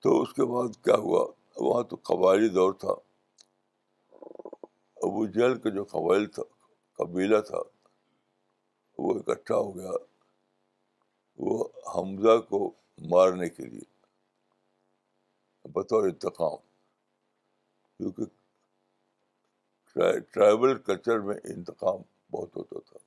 [0.03, 1.23] تو اس کے بعد کیا ہوا
[1.55, 2.91] وہاں تو قبائلی دور تھا
[5.07, 6.43] ابو جیل کا جو قبائل تھا
[6.97, 7.61] قبیلہ تھا
[9.03, 9.91] وہ اکٹھا ہو گیا
[11.45, 11.53] وہ
[11.95, 12.59] حمزہ کو
[13.15, 13.85] مارنے کے لیے
[15.75, 16.57] بطور انتقام
[17.97, 18.23] کیونکہ
[19.93, 22.01] ٹرائبل کلچر میں انتقام
[22.31, 22.97] بہت ہوتا تھا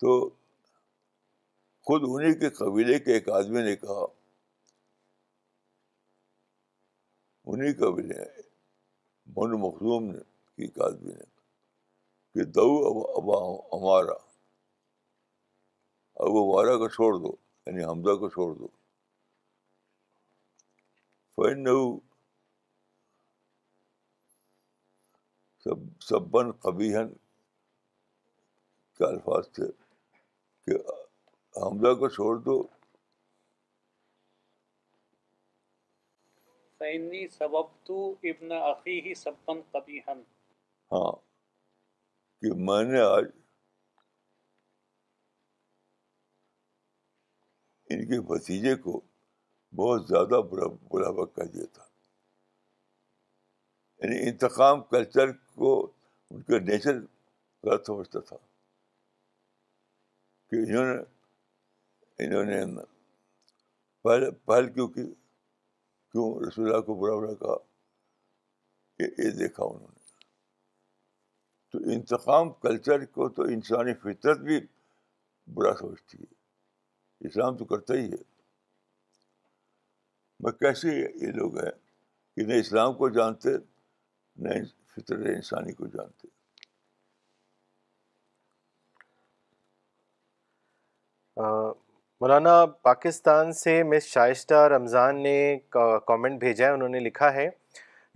[0.00, 0.18] تو
[1.88, 4.04] خود انہیں کے قبیلے کے ایک آدمی نے کہا
[7.52, 8.22] انہیں قبیلے
[9.36, 10.18] من مخصوم نے
[10.56, 11.24] کی ایک آدمی نے
[12.34, 12.66] کہ دو
[13.20, 13.30] اب
[13.72, 14.16] ہمارا
[16.26, 17.34] ابو وارا کو چھوڑ دو
[17.66, 18.66] یعنی حمزہ کو چھوڑ دو
[25.64, 26.50] سب سبن
[28.98, 29.66] کے الفاظ تھے
[40.92, 41.14] ہاں،
[42.40, 43.26] کہ میں نے آج
[47.90, 48.92] ان کے بھتیجے کو
[49.78, 50.68] بہت زیادہ برا
[51.34, 51.84] کہہ دیا تھا
[54.02, 55.72] یعنی انتقام کلچر کو
[56.30, 56.98] ان کا نیچر
[57.64, 58.36] غلط سمجھتا تھا
[60.50, 62.60] کہ انہوں نے انہوں نے
[64.04, 65.02] پہل پہل کیوں کی
[66.12, 67.56] کیوں رسول اللہ کو برا برا کہا
[69.02, 70.00] یہ دیکھا انہوں نے
[71.72, 74.58] تو انتقام کلچر کو تو انسانی فطرت بھی
[75.54, 78.22] برا سمجھتی ہے اسلام تو کرتا ہی ہے
[80.42, 81.70] میں کیسے یہ لوگ ہیں
[82.36, 83.56] کہ نہ اسلام کو جانتے
[84.40, 85.16] فطر
[85.78, 86.28] کو جانتے
[92.20, 95.36] مولانا پاکستان سے مس شائستہ رمضان نے
[95.76, 97.48] کامنٹ بھیجا ہے انہوں نے لکھا ہے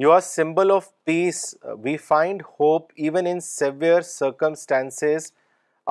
[0.02, 1.42] you are symbol of peace
[1.84, 5.30] we find hope even in severe circumstances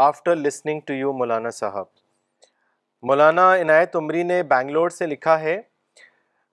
[0.07, 1.85] after listening to you مولانا صاحب
[3.07, 5.59] مولانا عنایت عمری نے بینگلور سے لکھا ہے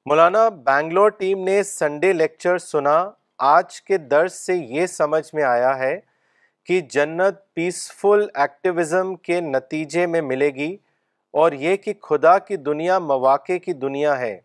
[0.07, 2.99] مولانا بینگلور ٹیم نے سنڈے لیکچر سنا
[3.44, 5.94] آج کے درس سے یہ سمجھ میں آیا ہے
[6.66, 10.74] کہ جنت پیسفل ایکٹیویزم کے نتیجے میں ملے گی
[11.43, 14.39] اور یہ کہ خدا کی دنیا مواقع کی دنیا ہے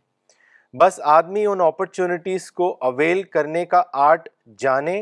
[0.82, 4.30] بس آدمی ان اپرچونٹیز کو اویل کرنے کا آرٹ
[4.60, 5.00] جانے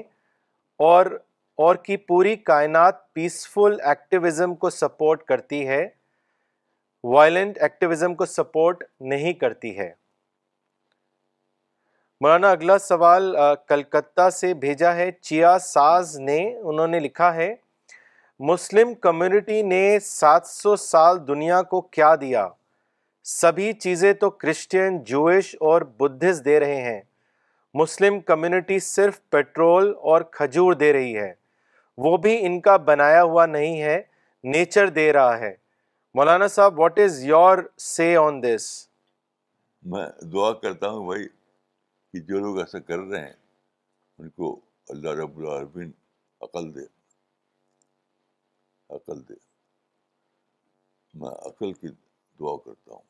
[0.90, 1.06] اور
[1.66, 5.86] اور کی پوری کائنات پیسفل ایکٹیویزم کو سپورٹ کرتی ہے
[7.14, 9.92] وائلنٹ ایکٹیویزم کو سپورٹ نہیں کرتی ہے
[12.22, 13.36] مولانا اگلا سوال
[13.70, 17.54] کلکتہ سے بھیجا ہے چیا ساز نے انہوں نے لکھا ہے
[18.50, 22.48] مسلم کمیونٹی نے سات سو سال دنیا کو کیا دیا
[23.34, 27.00] سبھی چیزیں تو کرسچین جوئش اور بدھس دے رہے ہیں
[27.82, 31.32] مسلم کمیونٹی صرف پیٹرول اور کھجور دے رہی ہے
[32.06, 34.02] وہ بھی ان کا بنایا ہوا نہیں ہے
[34.54, 35.54] نیچر دے رہا ہے
[36.16, 37.58] مولانا صاحب what is your
[37.96, 38.68] say on this
[39.96, 41.28] میں دعا کرتا ہوں بھائی
[42.16, 43.34] کہ جو لوگ ایسا کر رہے ہیں
[44.20, 44.50] ان کو
[44.90, 45.90] اللہ رب العالمین
[46.42, 46.84] عقل دے
[48.96, 49.34] عقل دے
[51.20, 51.88] میں عقل کی
[52.40, 53.04] دعا کرتا ہوں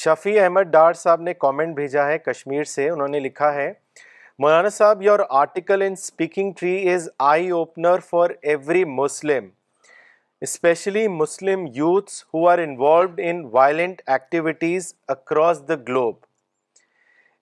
[0.00, 3.72] شفیع احمد ڈار صاحب نے کامنٹ بھیجا ہے کشمیر سے انہوں نے لکھا ہے
[4.42, 9.48] مولانا صاحب your article in speaking tree is eye opener for every Muslim
[10.48, 16.16] especially Muslim youths who are involved in violent activities across the globe.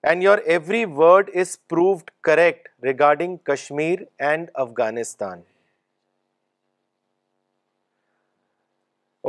[0.03, 5.45] And your every word is proved correct regarding Kashmir and Afghanistan.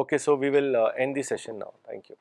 [0.03, 1.72] Okay, so we will uh, end the session now.
[1.88, 2.19] Thank you.